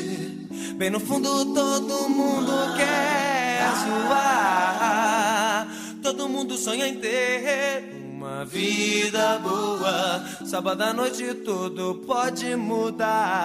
Bem 0.77 0.89
no 0.89 1.01
fundo 1.01 1.53
todo 1.53 2.09
mundo 2.09 2.53
quer 2.77 3.59
zoar. 3.83 5.67
Todo 6.01 6.29
mundo 6.29 6.57
sonha 6.57 6.87
em 6.87 6.95
ter 6.95 7.83
uma 8.13 8.45
vida 8.45 9.39
boa. 9.39 10.23
Sábado 10.45 10.81
à 10.81 10.93
noite 10.93 11.33
tudo 11.33 12.03
pode 12.07 12.55
mudar. 12.55 13.43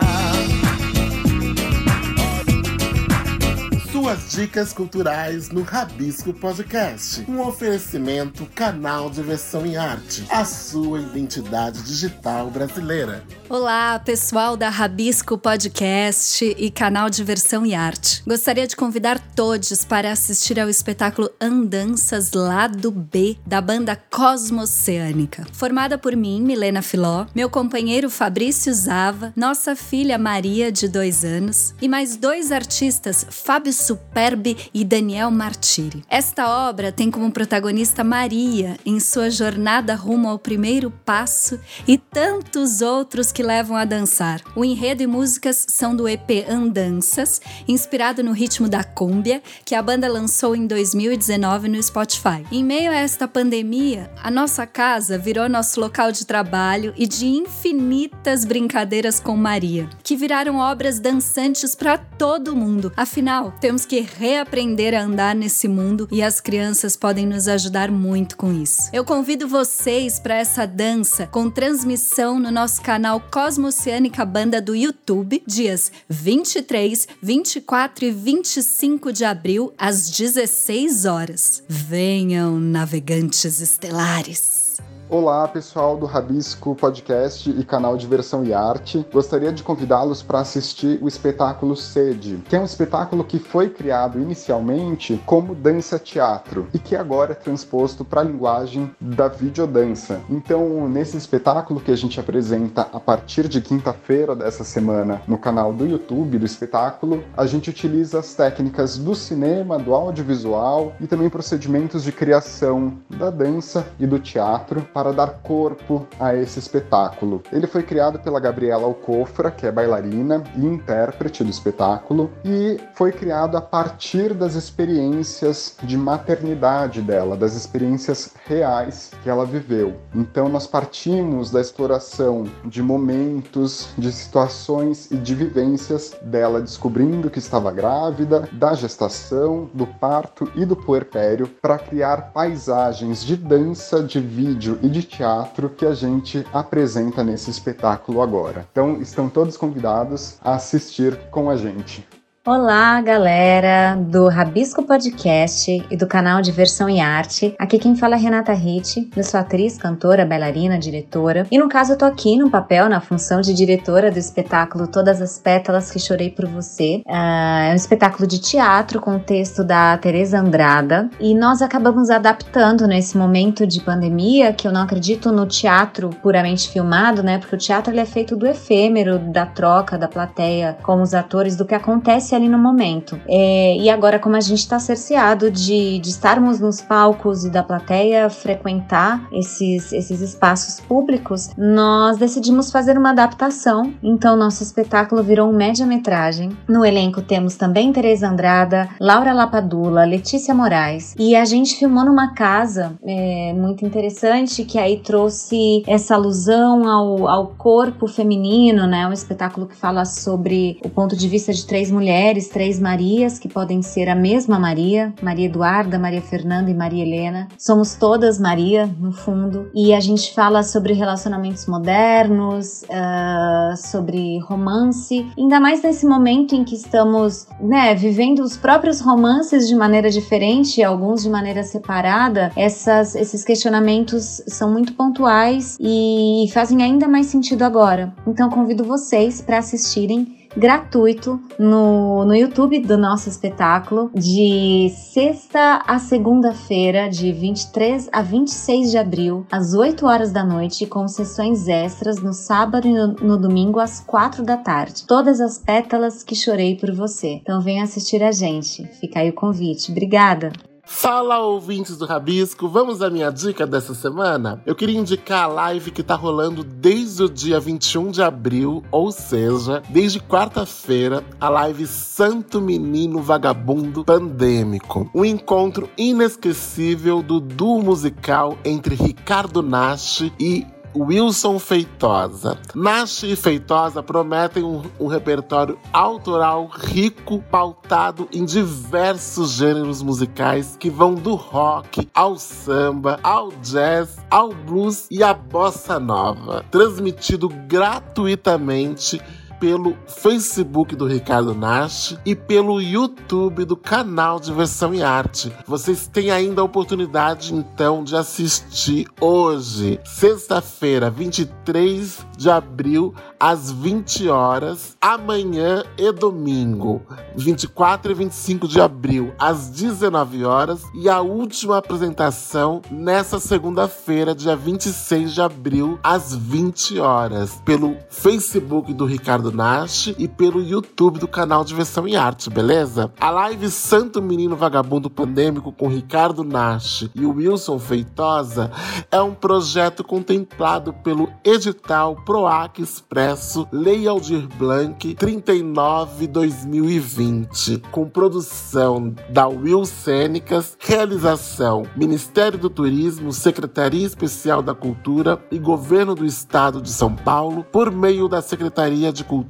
Suas 3.92 4.31
dicas 4.31 4.72
culturais 4.72 5.50
no 5.50 5.61
Rabisco 5.61 6.33
Podcast. 6.33 7.26
Um 7.28 7.40
oferecimento 7.40 8.46
canal 8.55 9.11
de 9.11 9.22
versão 9.22 9.66
em 9.66 9.76
arte, 9.76 10.24
a 10.31 10.46
sua 10.46 10.98
identidade 10.98 11.83
digital 11.83 12.48
brasileira. 12.48 13.22
Olá, 13.50 13.98
pessoal 13.98 14.57
da 14.57 14.70
Rabisco 14.70 15.37
Podcast 15.37 16.42
e 16.57 16.70
canal 16.70 17.11
de 17.11 17.22
versão 17.22 17.66
e 17.66 17.74
arte. 17.74 18.22
Gostaria 18.26 18.66
de 18.66 18.74
convidar 18.74 19.18
todos 19.37 19.85
para 19.85 20.11
assistir 20.11 20.59
ao 20.59 20.70
espetáculo 20.70 21.31
Andanças 21.38 22.33
Lado 22.33 22.90
B 22.90 23.37
da 23.46 23.61
banda 23.61 23.94
Cosmoceânica, 23.94 25.46
formada 25.52 25.98
por 25.98 26.16
mim, 26.16 26.40
Milena 26.40 26.81
Filó, 26.81 27.26
meu 27.35 27.50
companheiro 27.50 28.09
Fabrício 28.09 28.72
Zava, 28.72 29.35
nossa 29.37 29.76
filha 29.76 30.16
Maria, 30.16 30.72
de 30.72 30.88
dois 30.88 31.22
anos, 31.22 31.74
e 31.83 31.87
mais 31.87 32.16
dois 32.16 32.50
artistas, 32.50 33.26
Fábio 33.28 33.82
Superbe 33.83 34.57
e 34.73 34.85
Daniel 34.85 35.31
Martiri. 35.31 36.05
Esta 36.09 36.68
obra 36.68 36.92
tem 36.92 37.11
como 37.11 37.33
protagonista 37.33 38.05
Maria 38.05 38.77
em 38.87 39.01
sua 39.01 39.31
jornada 39.31 39.95
rumo 39.95 40.29
ao 40.29 40.38
primeiro 40.38 40.90
passo 41.05 41.59
e 41.87 41.99
tantos 41.99 42.81
outros 42.81 43.33
que 43.33 43.42
levam 43.42 43.77
a 43.77 43.85
dançar. 43.85 44.40
O 44.55 44.64
enredo 44.64 45.03
e 45.03 45.07
músicas 45.07 45.66
são 45.68 45.95
do 45.95 46.09
EP 46.09 46.47
Andanças, 46.49 47.40
inspirado 47.66 48.23
no 48.23 48.33
ritmo 48.33 48.68
da 48.68 48.85
cúmbia, 48.85 49.42
que 49.64 49.75
a 49.75 49.83
banda 49.83 50.11
lançou 50.11 50.55
em 50.55 50.66
2019 50.66 51.68
no 51.68 51.83
Spotify. 51.83 52.45
Em 52.51 52.62
meio 52.64 52.90
a 52.90 52.97
esta 52.97 53.27
pandemia, 53.27 54.11
a 54.23 54.31
nossa 54.31 54.66
casa 54.66 55.18
virou 55.18 55.49
nosso 55.49 55.81
local 55.81 56.12
de 56.12 56.27
trabalho 56.27 56.95
e 56.97 57.07
de 57.07 57.27
infinitas 57.27 58.45
brincadeiras 58.45 59.18
com 59.18 59.37
Maria, 59.37 59.88
que 60.03 60.16
viraram 60.16 60.57
obras 60.57 61.01
dançantes 61.01 61.75
para 61.75 61.99
todo 61.99 62.55
mundo. 62.55 62.92
Afinal, 62.97 63.53
temos 63.72 63.87
que 63.87 64.00
reaprender 64.00 64.92
a 64.92 65.02
andar 65.02 65.35
nesse 65.35 65.66
mundo 65.66 66.06
e 66.12 66.22
as 66.22 66.42
crianças 66.42 66.94
podem 66.94 67.24
nos 67.24 67.48
ajudar 67.48 67.90
muito 67.90 68.37
com 68.37 68.52
isso. 68.52 68.90
Eu 68.92 69.02
convido 69.02 69.48
vocês 69.48 70.20
para 70.20 70.35
essa 70.35 70.66
dança 70.66 71.26
com 71.26 71.48
transmissão 71.48 72.38
no 72.38 72.50
nosso 72.50 72.82
canal 72.82 73.18
Cosmoceânica 73.18 74.26
Banda 74.26 74.61
do 74.61 74.74
YouTube, 74.74 75.42
dias 75.46 75.90
23, 76.06 77.08
24 77.22 78.04
e 78.04 78.11
25 78.11 79.11
de 79.11 79.24
abril, 79.24 79.72
às 79.78 80.11
16 80.11 81.06
horas. 81.06 81.62
Venham, 81.66 82.61
navegantes 82.61 83.58
estelares! 83.58 84.76
Olá, 85.12 85.46
pessoal 85.46 85.94
do 85.94 86.07
Rabisco 86.07 86.75
Podcast 86.75 87.51
e 87.51 87.62
canal 87.64 87.98
Diversão 87.98 88.42
e 88.46 88.55
Arte. 88.55 89.07
Gostaria 89.12 89.53
de 89.53 89.62
convidá-los 89.62 90.22
para 90.22 90.40
assistir 90.40 90.98
o 91.03 91.07
espetáculo 91.07 91.77
Sede, 91.77 92.42
que 92.48 92.57
é 92.57 92.59
um 92.59 92.64
espetáculo 92.64 93.22
que 93.22 93.38
foi 93.38 93.68
criado 93.68 94.18
inicialmente 94.18 95.22
como 95.27 95.55
dança-teatro 95.55 96.66
e 96.72 96.79
que 96.79 96.96
agora 96.96 97.33
é 97.33 97.35
transposto 97.35 98.07
para 98.07 98.22
a 98.22 98.25
linguagem 98.25 98.90
da 98.98 99.29
videodança. 99.29 100.18
Então, 100.31 100.88
nesse 100.88 101.18
espetáculo 101.18 101.79
que 101.79 101.90
a 101.90 101.96
gente 101.96 102.18
apresenta 102.18 102.88
a 102.90 102.98
partir 102.98 103.48
de 103.48 103.61
quinta-feira 103.61 104.35
dessa 104.35 104.64
semana 104.64 105.20
no 105.29 105.37
canal 105.37 105.75
do 105.75 105.87
YouTube 105.87 106.38
do 106.38 106.46
espetáculo, 106.46 107.22
a 107.37 107.44
gente 107.44 107.68
utiliza 107.68 108.20
as 108.20 108.35
técnicas 108.35 108.96
do 108.96 109.14
cinema, 109.14 109.79
do 109.79 109.92
audiovisual 109.92 110.94
e 110.98 111.07
também 111.07 111.29
procedimentos 111.29 112.03
de 112.03 112.12
criação 112.12 112.94
da 113.11 113.29
dança 113.29 113.87
e 114.01 114.07
do 114.07 114.18
teatro 114.18 114.81
para 114.94 115.01
dar 115.10 115.40
corpo 115.42 116.06
a 116.20 116.34
esse 116.36 116.58
espetáculo. 116.58 117.42
Ele 117.50 117.66
foi 117.66 117.82
criado 117.82 118.20
pela 118.20 118.38
Gabriela 118.38 118.84
Alcofra, 118.84 119.50
que 119.50 119.66
é 119.66 119.72
bailarina 119.72 120.44
e 120.54 120.64
intérprete 120.64 121.42
do 121.42 121.50
espetáculo, 121.50 122.30
e 122.44 122.78
foi 122.94 123.10
criado 123.10 123.56
a 123.56 123.60
partir 123.60 124.34
das 124.34 124.54
experiências 124.54 125.76
de 125.82 125.96
maternidade 125.96 127.00
dela, 127.00 127.36
das 127.36 127.54
experiências 127.54 128.34
reais 128.46 129.10
que 129.22 129.30
ela 129.30 129.46
viveu. 129.46 129.96
Então 130.14 130.48
nós 130.48 130.66
partimos 130.66 131.50
da 131.50 131.60
exploração 131.60 132.44
de 132.64 132.82
momentos, 132.82 133.88
de 133.96 134.12
situações 134.12 135.10
e 135.10 135.16
de 135.16 135.34
vivências 135.34 136.14
dela 136.22 136.60
descobrindo 136.60 137.30
que 137.30 137.38
estava 137.38 137.72
grávida, 137.72 138.48
da 138.52 138.74
gestação, 138.74 139.70
do 139.72 139.86
parto 139.86 140.50
e 140.54 140.64
do 140.64 140.76
puerpério 140.76 141.46
para 141.46 141.78
criar 141.78 142.32
paisagens 142.32 143.24
de 143.24 143.36
dança, 143.36 144.02
de 144.02 144.20
vídeo 144.20 144.78
e 144.82 144.88
de 144.92 145.02
teatro 145.02 145.70
que 145.70 145.87
a 145.87 145.94
gente 145.94 146.46
apresenta 146.52 147.24
nesse 147.24 147.50
espetáculo 147.50 148.22
agora. 148.22 148.66
Então, 148.70 149.00
estão 149.00 149.28
todos 149.28 149.57
convidados 149.57 150.38
a 150.42 150.55
assistir 150.55 151.16
com 151.31 151.50
a 151.50 151.57
gente. 151.57 152.07
Olá, 152.44 153.00
galera 153.00 153.94
do 153.94 154.26
Rabisco 154.26 154.83
Podcast 154.83 155.87
e 155.88 155.96
do 155.96 156.09
canal 156.09 156.42
Diversão 156.42 156.90
e 156.90 156.98
Arte. 156.98 157.55
Aqui 157.57 157.78
quem 157.78 157.94
fala 157.94 158.16
é 158.16 158.18
Renata 158.18 158.52
Ritt. 158.52 159.09
Eu 159.16 159.22
sou 159.22 159.38
atriz, 159.38 159.78
cantora, 159.78 160.26
bailarina, 160.26 160.76
diretora. 160.76 161.46
E 161.52 161.57
no 161.57 161.68
caso 161.68 161.92
eu 161.92 161.98
tô 161.98 162.05
aqui 162.05 162.37
no 162.37 162.50
papel, 162.50 162.88
na 162.88 163.00
função 163.00 163.40
de 163.40 163.55
diretora 163.55 164.11
do 164.11 164.18
espetáculo 164.18 164.88
Todas 164.88 165.22
as 165.22 165.38
Pétalas 165.38 165.92
que 165.92 166.00
Chorei 166.00 166.31
por 166.31 166.48
Você. 166.48 167.05
Uh, 167.07 167.68
é 167.68 167.70
um 167.70 167.76
espetáculo 167.76 168.26
de 168.26 168.40
teatro 168.40 169.00
com 169.00 169.14
o 169.14 169.20
texto 169.20 169.62
da 169.62 169.96
Teresa 169.98 170.40
Andrada. 170.40 171.09
E 171.20 171.37
nós 171.37 171.62
acabamos 171.62 172.11
adaptando 172.11 172.88
nesse 172.88 173.16
momento 173.16 173.64
de 173.64 173.81
pandemia, 173.81 174.52
que 174.52 174.66
eu 174.66 174.72
não 174.72 174.83
acredito 174.83 175.31
no 175.31 175.46
teatro 175.46 176.11
puramente 176.20 176.68
filmado, 176.68 177.22
né? 177.22 177.38
Porque 177.38 177.55
o 177.55 177.59
teatro 177.59 177.92
ele 177.92 178.00
é 178.00 178.05
feito 178.05 178.35
do 178.35 178.48
efêmero, 178.48 179.20
da 179.20 179.46
troca, 179.46 179.96
da 179.96 180.09
plateia 180.09 180.76
com 180.83 181.00
os 181.00 181.14
atores, 181.14 181.55
do 181.55 181.64
que 181.64 181.76
acontece 181.76 182.32
ali 182.35 182.49
no 182.49 182.59
momento. 182.59 183.18
É, 183.29 183.77
e 183.77 183.90
agora, 183.90 184.18
como 184.18 184.37
a 184.37 184.40
gente 184.40 184.59
está 184.59 184.79
cerceado 184.79 185.51
de, 185.51 185.99
de 185.99 186.09
estarmos 186.09 186.61
nos 186.61 186.81
palcos 186.81 187.45
e 187.45 187.51
da 187.51 187.62
plateia 187.62 188.29
frequentar 188.31 189.27
esses, 189.33 189.92
esses 189.92 190.21
espaços 190.21 190.81
públicos, 190.81 191.51
nós 191.57 192.16
decidimos 192.16 192.71
fazer 192.71 192.97
uma 192.97 193.11
adaptação. 193.11 193.92
Então, 194.03 194.37
nosso 194.37 194.62
espetáculo 194.62 195.23
virou 195.23 195.51
um 195.51 195.57
média-metragem. 195.57 196.51
No 196.68 196.85
elenco 196.85 197.23
temos 197.23 197.57
também 197.57 197.92
Teresa 197.92 198.29
Andrada, 198.29 198.88
Laura 199.01 199.33
Lapadula, 199.33 200.05
Letícia 200.05 200.55
Moraes. 200.55 201.14
E 201.18 201.35
a 201.35 201.45
gente 201.45 201.77
filmou 201.77 202.05
numa 202.05 202.35
casa 202.35 202.95
é, 203.05 203.53
muito 203.55 203.85
interessante 203.85 204.64
que 204.64 204.79
aí 204.79 204.99
trouxe 204.99 205.83
essa 205.87 206.14
alusão 206.14 206.88
ao, 206.88 207.29
ao 207.29 207.47
corpo 207.49 208.07
feminino, 208.07 208.87
né? 208.87 209.07
Um 209.07 209.12
espetáculo 209.12 209.66
que 209.66 209.77
fala 209.77 210.05
sobre 210.05 210.79
o 210.85 210.88
ponto 210.88 211.16
de 211.16 211.29
vista 211.29 211.53
de 211.53 211.66
três 211.66 211.90
mulheres 211.90 212.21
mulheres, 212.22 212.48
três 212.48 212.78
Marias, 212.78 213.37
que 213.37 213.48
podem 213.48 213.82
ser 213.82 214.08
a 214.08 214.14
mesma 214.14 214.56
Maria, 214.56 215.12
Maria 215.20 215.46
Eduarda, 215.46 215.98
Maria 215.98 216.22
Fernanda 216.22 216.70
e 216.70 216.74
Maria 216.74 217.02
Helena. 217.02 217.48
Somos 217.58 217.96
todas 217.96 218.38
Maria, 218.38 218.87
no 219.00 219.12
fundo. 219.12 219.68
E 219.74 219.92
a 219.92 219.98
gente 219.98 220.32
fala 220.32 220.62
sobre 220.62 220.92
relacionamentos 220.92 221.66
modernos, 221.66 222.82
uh, 222.82 223.76
sobre 223.76 224.38
romance, 224.38 225.26
ainda 225.37 225.58
mais 225.58 225.82
nesse 225.82 226.06
momento 226.06 226.54
em 226.54 226.62
que 226.62 226.76
estamos, 226.76 227.48
né, 227.61 227.92
vivendo 227.92 228.38
os 228.40 228.56
próprios 228.56 229.00
romances 229.00 229.66
de 229.66 229.74
maneira 229.74 230.08
diferente, 230.08 230.80
alguns 230.80 231.24
de 231.24 231.28
maneira 231.28 231.64
separada. 231.64 232.52
Essas, 232.54 233.16
esses 233.16 233.42
questionamentos 233.42 234.40
são 234.46 234.70
muito 234.70 234.92
pontuais 234.94 235.76
e 235.80 236.44
fazem 236.52 236.85
ainda 236.85 237.08
mais 237.08 237.26
sentido 237.26 237.62
agora. 237.62 238.14
Então 238.24 238.48
convido 238.48 238.85
vocês 238.85 239.40
para 239.40 239.58
assistirem 239.58 240.41
gratuito 240.56 241.40
no, 241.58 242.24
no 242.24 242.34
YouTube 242.34 242.80
do 242.80 242.96
nosso 242.96 243.28
espetáculo 243.28 244.10
de 244.14 244.90
sexta 245.12 245.82
a 245.86 245.98
segunda-feira, 245.98 247.08
de 247.08 247.32
23 247.32 248.08
a 248.12 248.22
26 248.22 248.90
de 248.90 248.98
abril, 248.98 249.46
às 249.50 249.74
8 249.74 250.06
horas 250.06 250.32
da 250.32 250.44
noite, 250.44 250.86
com 250.86 251.06
sessões 251.08 251.68
extras 251.68 252.22
no 252.22 252.32
sábado 252.32 252.86
e 252.86 252.92
no, 252.92 253.14
no 253.14 253.38
domingo 253.38 253.80
às 253.80 254.00
4 254.00 254.42
da 254.42 254.56
tarde. 254.56 255.06
Todas 255.06 255.40
as 255.40 255.58
pétalas 255.58 256.22
que 256.22 256.34
chorei 256.34 256.76
por 256.76 256.92
você. 256.92 257.40
Então 257.42 257.60
venha 257.60 257.84
assistir 257.84 258.22
a 258.22 258.32
gente. 258.32 258.84
Fica 259.00 259.20
aí 259.20 259.30
o 259.30 259.34
convite. 259.34 259.90
Obrigada! 259.90 260.52
Fala, 260.85 261.38
ouvintes 261.38 261.97
do 261.97 262.07
Rabisco! 262.07 262.68
Vamos 262.68 263.03
à 263.03 263.09
minha 263.09 263.31
dica 263.31 263.64
dessa 263.64 263.95
semana? 263.95 264.61
Eu 264.66 264.75
queria 264.75 264.99
indicar 264.99 265.45
a 265.45 265.47
live 265.47 265.92
que 265.92 266.03
tá 266.03 266.16
rolando 266.16 266.64
desde 266.64 267.23
o 267.23 267.29
dia 267.29 267.61
21 267.61 268.11
de 268.11 268.21
abril, 268.21 268.83
ou 268.90 269.12
seja, 269.12 269.81
desde 269.88 270.18
quarta-feira, 270.18 271.25
a 271.40 271.49
live 271.49 271.87
Santo 271.87 272.61
Menino 272.61 273.23
Vagabundo 273.23 274.05
Pandêmico. 274.05 275.09
Um 275.14 275.25
encontro 275.25 275.88
inesquecível 275.97 277.23
do 277.23 277.38
duo 277.38 277.81
musical 277.81 278.59
entre 278.64 278.97
Ricardo 278.97 279.62
Nash 279.62 280.33
e 280.38 280.66
Wilson 280.94 281.59
Feitosa. 281.59 282.59
Nash 282.74 283.22
e 283.24 283.37
Feitosa 283.37 284.02
prometem 284.02 284.62
um, 284.62 284.83
um, 284.98 285.07
repertório 285.07 285.78
autoral 285.92 286.66
rico, 286.66 287.42
pautado 287.50 288.28
em 288.33 288.44
diversos 288.44 289.52
gêneros 289.52 290.02
musicais 290.02 290.76
que 290.78 290.90
vão 290.90 291.14
do 291.14 291.35
rock 291.35 292.09
ao 292.14 292.37
samba, 292.37 293.18
ao 293.22 293.50
jazz, 293.62 294.18
ao 294.31 294.52
blues 294.52 295.07
e 295.11 295.22
à 295.22 295.33
bossa 295.35 295.98
nova. 295.98 296.64
Transmitido 296.70 297.48
gratuitamente 297.48 299.20
pelo 299.62 299.96
Facebook 300.09 300.96
do 300.96 301.07
Ricardo 301.07 301.55
Nash 301.55 302.18
e 302.27 302.35
pelo 302.35 302.83
YouTube 302.83 303.64
do 303.64 303.77
canal 303.77 304.40
Diversão 304.40 304.92
e 304.92 305.05
Arte. 305.05 305.53
Vocês 305.68 306.09
têm 306.09 306.33
ainda 306.33 306.61
a 306.62 306.64
oportunidade 306.64 307.55
então 307.55 308.03
de 308.03 308.16
assistir 308.16 309.07
hoje, 309.20 310.01
sexta-feira, 310.05 311.09
23 311.09 312.27
de 312.37 312.51
abril, 312.51 313.14
às 313.38 313.70
20 313.70 314.29
horas, 314.29 314.96
amanhã 315.01 315.85
e 315.96 316.11
domingo, 316.11 317.01
24 317.37 318.11
e 318.11 318.14
25 318.16 318.66
de 318.66 318.81
abril, 318.81 319.33
às 319.38 319.68
19 319.68 320.44
horas, 320.44 320.83
e 320.92 321.09
a 321.09 321.20
última 321.20 321.79
apresentação 321.79 322.83
nessa 322.90 323.38
segunda-feira, 323.38 324.35
dia 324.35 324.57
26 324.57 325.33
de 325.33 325.40
abril, 325.40 326.01
às 326.03 326.35
20 326.35 326.98
horas, 326.98 327.62
pelo 327.64 327.96
Facebook 328.11 328.92
do 328.92 329.05
Ricardo 329.05 329.51
Nash 329.52 330.14
e 330.18 330.26
pelo 330.26 330.62
YouTube 330.62 331.18
do 331.18 331.28
canal 331.28 331.62
Diversão 331.64 332.08
e 332.08 332.16
Arte, 332.16 332.48
beleza? 332.48 333.12
A 333.20 333.28
live 333.30 333.68
Santo 333.70 334.22
Menino 334.22 334.56
Vagabundo 334.56 335.10
Pandêmico 335.10 335.70
com 335.70 335.88
Ricardo 335.88 336.42
Nash 336.42 337.10
e 337.14 337.26
Wilson 337.26 337.78
Feitosa 337.78 338.70
é 339.10 339.20
um 339.20 339.34
projeto 339.34 340.02
contemplado 340.02 340.92
pelo 340.92 341.28
edital 341.44 342.16
PROAC 342.24 342.80
Expresso 342.80 343.68
Lei 343.70 344.08
Aldir 344.08 344.48
Blanc 344.56 345.14
39-2020, 345.14 347.82
com 347.90 348.08
produção 348.08 349.14
da 349.28 349.46
Will 349.46 349.84
Cênicas, 349.84 350.78
realização 350.80 351.82
Ministério 351.94 352.58
do 352.58 352.70
Turismo, 352.70 353.30
Secretaria 353.32 354.06
Especial 354.06 354.62
da 354.62 354.74
Cultura 354.74 355.38
e 355.50 355.58
Governo 355.58 356.14
do 356.14 356.24
Estado 356.24 356.80
de 356.80 356.90
São 356.90 357.14
Paulo, 357.14 357.66
por 357.70 357.90
meio 357.90 358.28
da 358.28 358.40
Secretaria 358.40 359.12
de 359.12 359.24
Cultura 359.24 359.41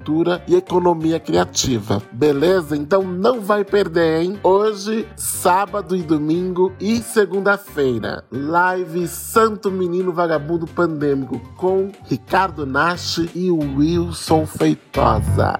e 0.46 0.55
Economia 0.55 1.20
Criativa. 1.20 2.02
Beleza? 2.12 2.76
Então 2.76 3.02
não 3.02 3.40
vai 3.40 3.64
perder, 3.64 4.22
hein? 4.22 4.38
Hoje, 4.42 5.07
sábado 5.16 5.96
e 5.96 6.02
domingo 6.02 6.72
e 6.81 6.98
segunda-feira, 6.98 8.24
live 8.31 9.07
Santo 9.07 9.70
Menino 9.70 10.12
Vagabundo 10.12 10.66
Pandêmico 10.66 11.38
com 11.57 11.90
Ricardo 12.09 12.66
Nash 12.66 13.18
e 13.35 13.50
Wilson 13.50 14.46
Feitosa. 14.46 15.57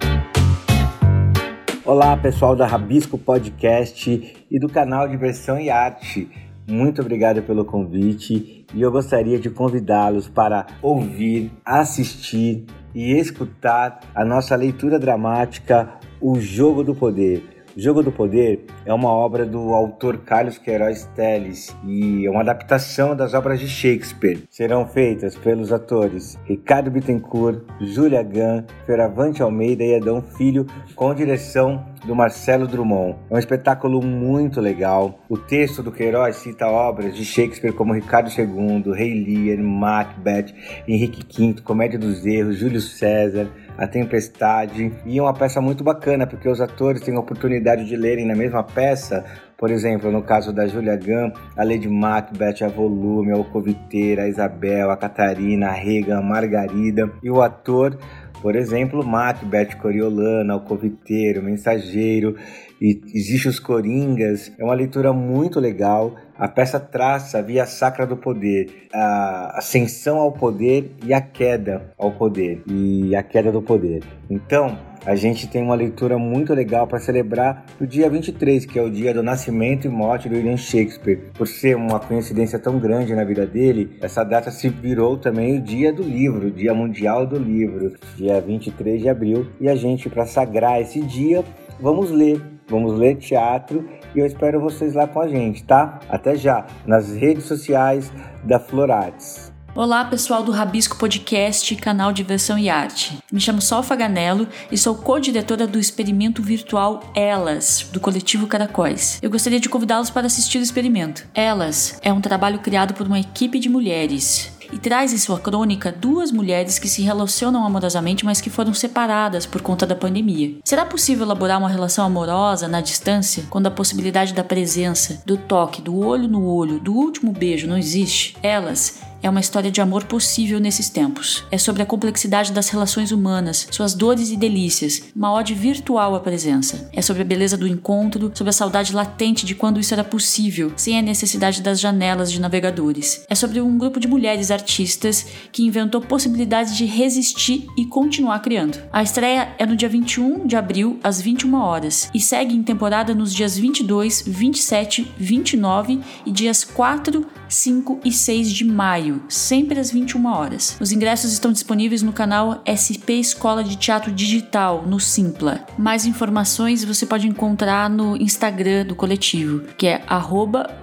Olá, 1.85 2.15
pessoal 2.15 2.55
da 2.55 2.65
Rabisco 2.65 3.17
Podcast 3.17 4.45
e 4.49 4.59
do 4.59 4.69
canal 4.69 5.07
Diversão 5.07 5.59
e 5.59 5.69
Arte. 5.69 6.29
Muito 6.65 7.01
obrigado 7.01 7.41
pelo 7.41 7.65
convite 7.65 8.65
e 8.73 8.81
eu 8.81 8.89
gostaria 8.89 9.37
de 9.37 9.49
convidá-los 9.49 10.29
para 10.29 10.65
ouvir, 10.81 11.51
assistir 11.65 12.65
e 12.93 13.11
escutar 13.17 13.99
a 14.13 14.23
nossa 14.23 14.55
leitura 14.55 14.99
dramática 14.99 15.89
O 16.21 16.39
Jogo 16.39 16.83
do 16.83 16.95
Poder. 16.95 17.52
Jogo 17.75 18.03
do 18.03 18.11
Poder 18.11 18.65
é 18.85 18.93
uma 18.93 19.09
obra 19.09 19.47
do 19.47 19.73
autor 19.73 20.19
Carlos 20.19 20.59
Queiroz 20.59 21.09
Teles 21.15 21.75
e 21.83 22.23
é 22.23 22.29
uma 22.29 22.41
adaptação 22.41 23.15
das 23.15 23.33
obras 23.33 23.59
de 23.59 23.67
Shakespeare. 23.67 24.43
Serão 24.49 24.87
feitas 24.87 25.35
pelos 25.35 25.73
atores 25.73 26.37
Ricardo 26.45 26.91
Bittencourt, 26.91 27.61
Júlia 27.81 28.21
Gann, 28.21 28.63
Feravante 28.85 29.41
Almeida 29.41 29.83
e 29.83 29.95
Adão 29.95 30.21
Filho, 30.21 30.67
com 30.95 31.15
direção 31.15 31.83
do 32.05 32.15
Marcelo 32.15 32.67
Drummond. 32.67 33.17
É 33.29 33.35
um 33.35 33.39
espetáculo 33.39 34.03
muito 34.03 34.61
legal. 34.61 35.19
O 35.27 35.37
texto 35.37 35.81
do 35.81 35.91
Queiroz 35.91 36.35
cita 36.35 36.67
obras 36.67 37.15
de 37.15 37.25
Shakespeare 37.25 37.73
como 37.73 37.93
Ricardo 37.93 38.29
II, 38.29 38.93
Rei 38.93 39.13
Lear, 39.23 39.63
Macbeth, 39.63 40.53
Henrique 40.87 41.23
V, 41.25 41.61
Comédia 41.61 41.97
dos 41.97 42.25
Erros, 42.25 42.57
Júlio 42.57 42.81
César, 42.81 43.49
a 43.77 43.87
Tempestade. 43.87 44.91
E 45.05 45.17
é 45.17 45.21
uma 45.21 45.33
peça 45.33 45.59
muito 45.61 45.83
bacana, 45.83 46.27
porque 46.27 46.47
os 46.47 46.61
atores 46.61 47.01
têm 47.01 47.15
a 47.15 47.19
oportunidade 47.19 47.85
de 47.85 47.95
lerem 47.95 48.25
na 48.25 48.35
mesma 48.35 48.63
peça. 48.63 49.25
Por 49.57 49.71
exemplo, 49.71 50.11
no 50.11 50.21
caso 50.21 50.51
da 50.51 50.67
Julia 50.67 50.97
Gunn, 50.97 51.31
a 51.55 51.63
Lady 51.63 51.87
Macbeth, 51.87 52.63
a 52.63 52.67
Volume, 52.67 53.31
a 53.31 53.35
Alcoviteira, 53.35 54.23
a 54.23 54.27
Isabel, 54.27 54.91
a 54.91 54.97
Catarina, 54.97 55.67
a 55.67 55.71
Regan, 55.71 56.17
a 56.17 56.21
Margarida. 56.21 57.09
E 57.23 57.29
o 57.29 57.41
ator, 57.41 57.97
por 58.41 58.55
exemplo, 58.55 59.05
Macbeth 59.05 59.77
Coriolano, 59.81 60.53
Alcoviteiro, 60.53 61.41
Mensageiro 61.41 62.35
e 62.83 63.01
existe 63.15 63.47
os 63.47 63.61
Coringas. 63.61 64.51
É 64.59 64.63
uma 64.63 64.73
leitura 64.73 65.13
muito 65.13 65.57
legal. 65.57 66.15
A 66.37 66.49
peça 66.49 66.81
traça 66.81 67.39
a 67.39 67.41
via 67.41 67.65
sacra 67.65 68.05
do 68.05 68.17
poder, 68.17 68.89
a 68.93 69.57
ascensão 69.57 70.17
ao 70.17 70.33
poder 70.33 70.91
e 71.05 71.13
a 71.13 71.21
queda 71.21 71.93
ao 71.97 72.11
poder 72.11 72.61
e 72.67 73.15
a 73.15 73.23
queda 73.23 73.53
do 73.53 73.61
poder. 73.61 74.03
Então, 74.29 74.77
a 75.05 75.15
gente 75.15 75.47
tem 75.47 75.61
uma 75.61 75.75
leitura 75.75 76.17
muito 76.17 76.53
legal 76.53 76.85
para 76.85 76.99
celebrar 76.99 77.65
o 77.79 77.85
dia 77.85 78.09
23, 78.09 78.65
que 78.65 78.77
é 78.77 78.81
o 78.81 78.89
dia 78.89 79.13
do 79.13 79.23
nascimento 79.23 79.85
e 79.85 79.89
morte 79.89 80.27
do 80.27 80.35
William 80.35 80.57
Shakespeare. 80.57 81.31
Por 81.33 81.47
ser 81.47 81.77
uma 81.77 81.99
coincidência 81.99 82.59
tão 82.59 82.79
grande 82.79 83.15
na 83.15 83.23
vida 83.23 83.45
dele, 83.45 83.97
essa 84.01 84.23
data 84.23 84.51
se 84.51 84.67
virou 84.67 85.17
também 85.17 85.57
o 85.57 85.61
dia 85.61 85.93
do 85.93 86.03
livro, 86.03 86.47
o 86.47 86.51
dia 86.51 86.73
mundial 86.73 87.25
do 87.25 87.37
livro, 87.37 87.93
dia 88.17 88.41
23 88.41 89.01
de 89.01 89.09
abril. 89.09 89.47
E 89.61 89.69
a 89.69 89.75
gente, 89.75 90.09
para 90.09 90.25
sagrar 90.25 90.81
esse 90.81 91.01
dia, 91.01 91.43
vamos 91.79 92.09
ler. 92.11 92.41
Vamos 92.73 92.97
ler 92.97 93.17
teatro 93.17 93.87
e 94.15 94.19
eu 94.19 94.25
espero 94.25 94.59
vocês 94.59 94.95
lá 94.95 95.07
com 95.07 95.21
a 95.21 95.27
gente, 95.27 95.63
tá? 95.63 95.99
Até 96.09 96.35
já, 96.35 96.65
nas 96.87 97.13
redes 97.13 97.45
sociais 97.45 98.11
da 98.43 98.59
Florarts. 98.59 99.53
Olá, 99.75 100.05
pessoal 100.05 100.43
do 100.43 100.51
Rabisco 100.51 100.97
Podcast, 100.97 101.75
canal 101.75 102.11
Diversão 102.11 102.57
e 102.57 102.69
Arte. 102.69 103.17
Me 103.31 103.39
chamo 103.39 103.61
Sol 103.61 103.83
Faganello 103.83 104.47
e 104.71 104.77
sou 104.77 104.95
co-diretora 104.95 105.67
do 105.67 105.79
experimento 105.79 106.41
virtual 106.41 107.11
Elas, 107.15 107.89
do 107.91 107.99
coletivo 107.99 108.45
Caracóis. 108.45 109.19
Eu 109.21 109.31
gostaria 109.31 109.59
de 109.59 109.69
convidá-los 109.69 110.11
para 110.11 110.27
assistir 110.27 110.59
o 110.59 110.61
experimento. 110.61 111.27
Elas 111.33 111.99
é 112.03 112.13
um 112.13 112.21
trabalho 112.21 112.59
criado 112.59 112.93
por 112.93 113.05
uma 113.05 113.19
equipe 113.19 113.59
de 113.59 113.69
mulheres 113.69 114.52
e 114.73 114.79
traz 114.79 115.13
em 115.13 115.17
sua 115.17 115.39
crônica 115.39 115.91
duas 115.91 116.31
mulheres 116.31 116.79
que 116.79 116.87
se 116.87 117.03
relacionam 117.03 117.63
amorosamente, 117.63 118.25
mas 118.25 118.41
que 118.41 118.49
foram 118.49 118.73
separadas 118.73 119.45
por 119.45 119.61
conta 119.61 119.85
da 119.85 119.95
pandemia. 119.95 120.55
Será 120.63 120.83
possível 120.83 121.25
elaborar 121.25 121.59
uma 121.59 121.69
relação 121.69 122.03
amorosa 122.03 122.67
na 122.67 122.81
distância 122.81 123.43
quando 123.51 123.67
a 123.67 123.71
possibilidade 123.71 124.33
da 124.33 124.43
presença, 124.43 125.21
do 125.27 125.37
toque, 125.37 125.79
do 125.79 125.95
olho 125.99 126.27
no 126.27 126.47
olho, 126.47 126.79
do 126.79 126.91
último 126.91 127.31
beijo 127.31 127.67
não 127.67 127.77
existe? 127.77 128.35
Elas 128.41 128.99
é 129.23 129.29
uma 129.29 129.39
história 129.39 129.71
de 129.71 129.79
amor 129.79 130.03
possível 130.03 130.59
nesses 130.59 130.89
tempos. 130.89 131.45
É 131.49 131.57
sobre 131.57 131.81
a 131.81 131.85
complexidade 131.85 132.51
das 132.51 132.67
relações 132.67 133.11
humanas, 133.11 133.67
suas 133.71 133.93
dores 133.93 134.29
e 134.29 134.35
delícias, 134.35 135.01
uma 135.15 135.31
ode 135.31 135.53
virtual 135.53 136.13
à 136.13 136.19
presença. 136.19 136.89
É 136.91 137.01
sobre 137.01 137.21
a 137.21 137.25
beleza 137.25 137.55
do 137.55 137.65
encontro, 137.65 138.31
sobre 138.35 138.49
a 138.49 138.53
saudade 138.53 138.93
latente 138.93 139.45
de 139.45 139.55
quando 139.55 139.79
isso 139.79 139.93
era 139.93 140.03
possível, 140.03 140.73
sem 140.75 140.99
a 140.99 141.01
necessidade 141.01 141.61
das 141.61 141.79
janelas 141.79 142.29
de 142.29 142.41
navegadores. 142.41 143.25
É 143.29 143.33
sobre 143.33 143.61
um 143.61 143.77
grupo 143.77 143.99
de 143.99 144.07
mulheres 144.07 144.51
artistas 144.51 145.25
que 145.51 145.63
inventou 145.63 146.01
possibilidades 146.01 146.75
de 146.75 146.85
resistir 146.85 147.65
e 147.77 147.85
continuar 147.85 148.39
criando. 148.39 148.77
A 148.91 149.01
estreia 149.01 149.55
é 149.57 149.65
no 149.65 149.75
dia 149.75 149.87
21 149.87 150.45
de 150.45 150.57
abril, 150.57 150.99
às 151.01 151.21
21 151.21 151.55
horas, 151.55 152.09
e 152.13 152.19
segue 152.19 152.53
em 152.53 152.61
temporada 152.61 153.15
nos 153.15 153.33
dias 153.33 153.57
22, 153.57 154.23
27, 154.27 155.13
29 155.17 156.01
e 156.25 156.31
dias 156.31 156.65
4, 156.65 157.25
5 157.53 157.99
e 158.03 158.11
6 158.11 158.51
de 158.51 158.65
maio, 158.65 159.23
sempre 159.29 159.79
às 159.79 159.91
21 159.91 160.25
horas. 160.25 160.75
Os 160.79 160.91
ingressos 160.91 161.31
estão 161.31 161.51
disponíveis 161.51 162.01
no 162.01 162.11
canal 162.11 162.63
SP 162.65 163.19
Escola 163.19 163.63
de 163.63 163.75
Teatro 163.75 164.11
Digital, 164.11 164.83
no 164.87 164.99
Simpla. 164.99 165.67
Mais 165.77 166.05
informações 166.05 166.83
você 166.83 167.05
pode 167.05 167.27
encontrar 167.27 167.87
no 167.89 168.17
Instagram 168.17 168.85
do 168.85 168.95
coletivo, 168.95 169.61
que 169.77 169.87
é 169.87 170.03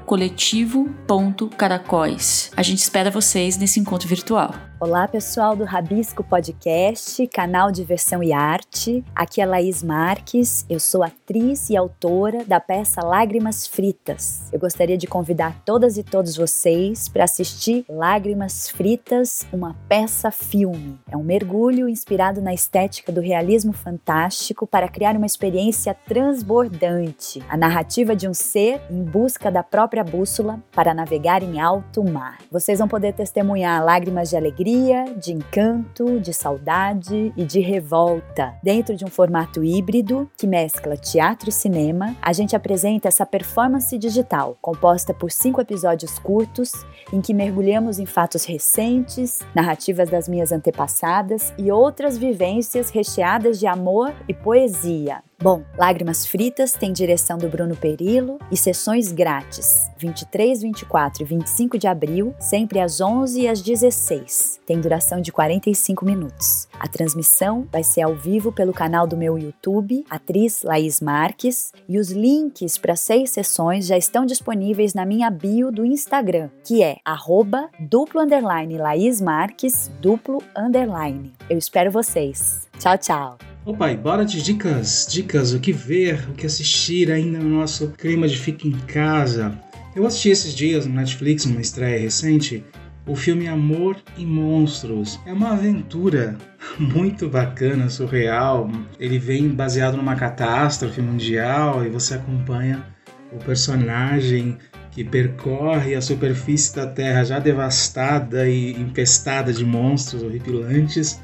coletivo.caracóis. 0.07 2.53
A 2.57 2.63
gente 2.63 2.79
espera 2.79 3.11
vocês 3.11 3.57
nesse 3.57 3.81
encontro 3.81 4.09
virtual. 4.09 4.70
Olá, 4.83 5.07
pessoal 5.07 5.55
do 5.55 5.65
Rabisco 5.65 6.25
Podcast, 6.25 7.27
canal 7.27 7.71
Diversão 7.71 8.23
e 8.23 8.33
Arte. 8.33 9.05
Aqui 9.15 9.43
é 9.43 9.45
Laís 9.45 9.83
Marques, 9.83 10.65
eu 10.71 10.81
sou 10.81 11.03
atriz 11.03 11.69
e 11.69 11.77
autora 11.77 12.47
da 12.47 12.59
peça 12.59 13.05
Lágrimas 13.05 13.67
Fritas. 13.67 14.49
Eu 14.51 14.59
gostaria 14.59 14.97
de 14.97 15.07
convidar 15.07 15.61
todas 15.67 15.99
e 15.99 16.03
todos 16.03 16.35
vocês 16.35 17.11
para 17.11 17.25
assistir 17.25 17.85
Lágrimas 17.91 18.71
Fritas, 18.71 19.47
uma 19.53 19.77
peça 19.87 20.31
filme. 20.31 20.99
É 21.11 21.17
um 21.17 21.23
mergulho 21.23 21.87
inspirado 21.87 22.41
na 22.41 22.55
estética 22.55 23.13
do 23.13 23.21
realismo 23.21 23.75
fantástico 23.75 24.67
para 24.67 24.89
criar 24.89 25.15
uma 25.15 25.27
experiência 25.27 25.93
transbordante. 25.93 27.43
A 27.51 27.57
narrativa 27.57 28.17
de 28.17 28.27
um 28.27 28.33
ser 28.33 28.81
em 28.91 29.05
busca 29.05 29.51
da 29.51 29.63
própria 29.63 30.03
bússola 30.03 30.59
para 30.73 30.95
navegar 30.95 31.43
em 31.43 31.61
alto 31.61 32.03
mar. 32.03 32.39
Vocês 32.51 32.79
vão 32.79 32.89
poder 32.89 33.13
testemunhar 33.13 33.85
lágrimas 33.85 34.31
de 34.31 34.39
alegria 34.39 34.70
alegria, 34.71 35.15
de 35.17 35.33
encanto, 35.33 36.21
de 36.21 36.33
saudade 36.33 37.33
e 37.37 37.45
de 37.45 37.61
revolta. 37.61 38.55
Dentro 38.63 38.97
de 38.97 39.05
um 39.05 39.09
formato 39.09 39.65
híbrido 39.65 40.31
que 40.37 40.47
mescla 40.47 40.97
teatro 40.97 41.49
e 41.49 41.53
cinema, 41.53 42.17
a 42.23 42.33
gente 42.33 42.55
apresenta 42.55 43.09
essa 43.09 43.27
performance 43.27 43.97
digital, 43.99 44.57
composta 44.61 45.13
por 45.13 45.33
cinco 45.33 45.61
episódios 45.61 46.19
curtos, 46.21 46.73
em 47.13 47.21
que 47.21 47.35
mergulhamos 47.35 47.99
em 47.99 48.07
fatos 48.07 48.45
recentes, 48.45 49.41
narrativas 49.55 50.09
das 50.09 50.29
minhas 50.29 50.53
antepassadas 50.53 51.53
e 51.59 51.73
outras 51.73 52.17
vivências 52.17 52.91
recheadas 52.91 53.59
de 53.59 53.67
amor 53.67 54.13
e 54.29 54.35
poesia. 54.35 55.23
Bom, 55.43 55.63
Lágrimas 55.79 56.27
Fritas 56.27 56.73
tem 56.73 56.93
direção 56.93 57.39
do 57.39 57.49
Bruno 57.49 57.75
Perillo 57.75 58.39
e 58.53 58.59
sessões 58.59 59.11
grátis, 59.11 59.91
23, 59.97 60.61
24 60.61 61.23
e 61.23 61.25
25 61.25 61.79
de 61.79 61.87
abril, 61.87 62.35
sempre 62.39 62.79
às 62.79 63.01
11 63.01 63.41
e 63.41 63.49
às 63.49 63.63
16. 63.63 64.61
Tem 64.67 64.79
duração 64.79 65.19
de 65.19 65.33
45 65.33 66.05
minutos. 66.05 66.69
A 66.79 66.87
transmissão 66.87 67.67
vai 67.73 67.83
ser 67.83 68.03
ao 68.03 68.15
vivo 68.15 68.53
pelo 68.53 68.75
canal 68.75 69.07
do 69.07 69.17
meu 69.17 69.39
YouTube, 69.39 70.05
atriz 70.11 70.63
Laís 70.63 71.01
Marques, 71.01 71.73
e 71.89 71.99
os 71.99 72.11
links 72.11 72.77
para 72.77 72.95
seis 72.95 73.31
sessões 73.31 73.87
já 73.87 73.97
estão 73.97 74.27
disponíveis 74.27 74.93
na 74.93 75.07
minha 75.07 75.31
bio 75.31 75.73
do 75.73 75.87
Instagram, 75.87 76.51
que 76.63 76.83
é 76.83 76.99
arroba 77.03 77.71
duplo 77.81 78.21
underline 78.21 78.77
Laís 78.77 79.23
Marques, 79.23 79.91
duplo 80.03 80.43
underline. 80.55 81.33
Eu 81.49 81.57
espero 81.57 81.91
vocês. 81.91 82.69
Tchau, 82.79 82.99
tchau! 82.99 83.50
Ô 83.63 83.75
pai, 83.75 83.95
bora 83.95 84.25
de 84.25 84.41
dicas, 84.41 85.07
dicas, 85.11 85.53
o 85.53 85.61
que 85.61 85.71
ver, 85.71 86.27
o 86.31 86.33
que 86.33 86.47
assistir 86.47 87.13
ainda 87.13 87.39
no 87.39 87.59
nosso 87.59 87.89
clima 87.89 88.27
de 88.27 88.39
fica 88.39 88.67
em 88.67 88.73
casa. 88.73 89.53
Eu 89.95 90.07
assisti 90.07 90.31
esses 90.31 90.55
dias 90.55 90.87
no 90.87 90.95
Netflix, 90.95 91.45
uma 91.45 91.61
estreia 91.61 92.01
recente, 92.01 92.65
o 93.07 93.15
filme 93.15 93.49
Amor 93.49 93.99
e 94.17 94.25
Monstros. 94.25 95.21
É 95.27 95.33
uma 95.35 95.51
aventura 95.51 96.39
muito 96.81 97.29
bacana, 97.29 97.91
surreal. 97.91 98.71
Ele 98.99 99.19
vem 99.19 99.51
baseado 99.51 99.99
numa 99.99 100.17
catástrofe 100.17 101.03
mundial 101.03 101.85
e 101.85 101.91
você 101.91 102.15
acompanha 102.15 102.83
o 103.31 103.37
personagem 103.45 104.57
que 104.91 105.05
percorre 105.05 105.95
a 105.95 106.01
superfície 106.01 106.75
da 106.75 106.87
Terra 106.87 107.25
já 107.25 107.39
devastada 107.39 108.49
e 108.49 108.73
infestada 108.73 109.53
de 109.53 109.67
monstros 109.67 110.23
horripilantes 110.23 111.21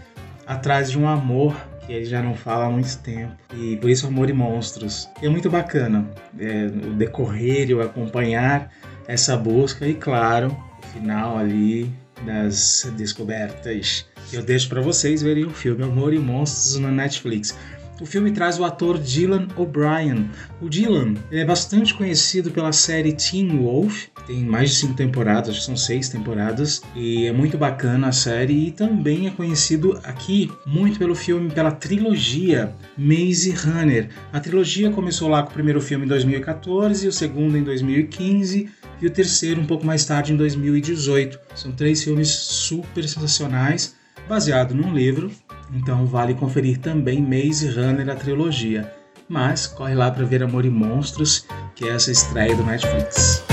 atrás 0.47 0.91
de 0.91 0.99
um 0.99 1.09
amor 1.09 1.57
que 1.87 1.93
ele 1.93 2.05
já 2.05 2.23
não 2.23 2.35
fala 2.35 2.67
há 2.67 2.71
muito 2.71 2.99
tempo. 2.99 3.33
E 3.55 3.77
por 3.77 3.89
isso 3.89 4.07
Amor 4.07 4.29
e 4.29 4.33
Monstros. 4.33 5.09
é 5.23 5.29
muito 5.29 5.49
bacana 5.49 6.09
é, 6.39 6.67
o 6.67 6.93
decorrer 6.95 7.71
e 7.71 7.75
o 7.75 7.81
acompanhar 7.81 8.71
essa 9.07 9.37
busca 9.37 9.87
e, 9.87 9.95
claro, 9.95 10.57
o 10.83 10.87
final 10.89 11.39
ali 11.39 11.91
das 12.25 12.91
descobertas. 12.97 14.07
Eu 14.33 14.43
deixo 14.43 14.69
para 14.69 14.81
vocês 14.81 15.23
verem 15.23 15.45
o 15.45 15.51
filme 15.51 15.85
Amor 15.85 16.13
e 16.13 16.19
Monstros 16.19 16.79
na 16.79 16.91
Netflix. 16.91 17.57
O 17.99 18.05
filme 18.05 18.31
traz 18.31 18.59
o 18.59 18.65
ator 18.65 18.99
Dylan 18.99 19.49
O'Brien. 19.57 20.29
O 20.61 20.69
Dylan 20.69 21.15
é 21.31 21.47
bastante 21.47 21.95
conhecido 21.95 22.51
pela 22.51 22.71
série 22.71 23.15
Teen 23.15 23.57
Wolf, 23.57 24.09
tem 24.27 24.45
mais 24.45 24.71
de 24.71 24.77
cinco 24.77 24.95
temporadas, 24.95 25.65
são 25.65 25.75
seis 25.75 26.11
temporadas, 26.11 26.83
e 26.95 27.27
é 27.27 27.33
muito 27.33 27.57
bacana 27.57 28.09
a 28.09 28.13
série. 28.13 28.67
E 28.67 28.71
também 28.71 29.27
é 29.27 29.31
conhecido 29.31 29.99
aqui 30.05 30.53
muito 30.67 30.99
pelo 30.99 31.15
filme, 31.15 31.51
pela 31.51 31.71
trilogia 31.71 32.75
Maze 32.99 33.53
Runner. 33.53 34.11
A 34.31 34.41
trilogia 34.41 34.91
começou 34.91 35.29
lá 35.29 35.43
com 35.43 35.51
o 35.51 35.55
primeiro 35.55 35.81
filme 35.81 36.05
em 36.05 36.09
2014, 36.09 37.09
o 37.09 37.13
segundo 37.13 37.57
em 37.57 37.63
2015 37.63 38.69
e 39.01 39.07
o 39.07 39.11
terceiro 39.11 39.61
um 39.61 39.67
pouco 39.67 39.87
mais 39.87 40.05
tarde 40.05 40.35
em 40.35 40.37
2018. 40.37 41.39
São 41.55 41.73
três 41.73 42.03
filmes 42.03 42.29
super 42.29 43.09
sensacionais, 43.09 43.95
baseado 44.29 44.75
num 44.75 44.95
livro 44.95 45.31
então 45.73 46.07
vale 46.07 46.35
conferir 46.35 46.79
também 46.79 47.23
Maze 47.23 47.69
Runner, 47.71 48.09
a 48.11 48.15
trilogia. 48.17 48.93
Mas 49.29 49.67
corre 49.67 49.95
lá 49.95 50.11
para 50.11 50.25
ver 50.25 50.43
Amor 50.43 50.65
e 50.65 50.71
Monstros, 50.71 51.47
que 51.75 51.87
é 51.87 51.93
essa 51.93 52.13
estreia 52.13 52.55
do 52.55 52.65
Netflix. 52.65 53.46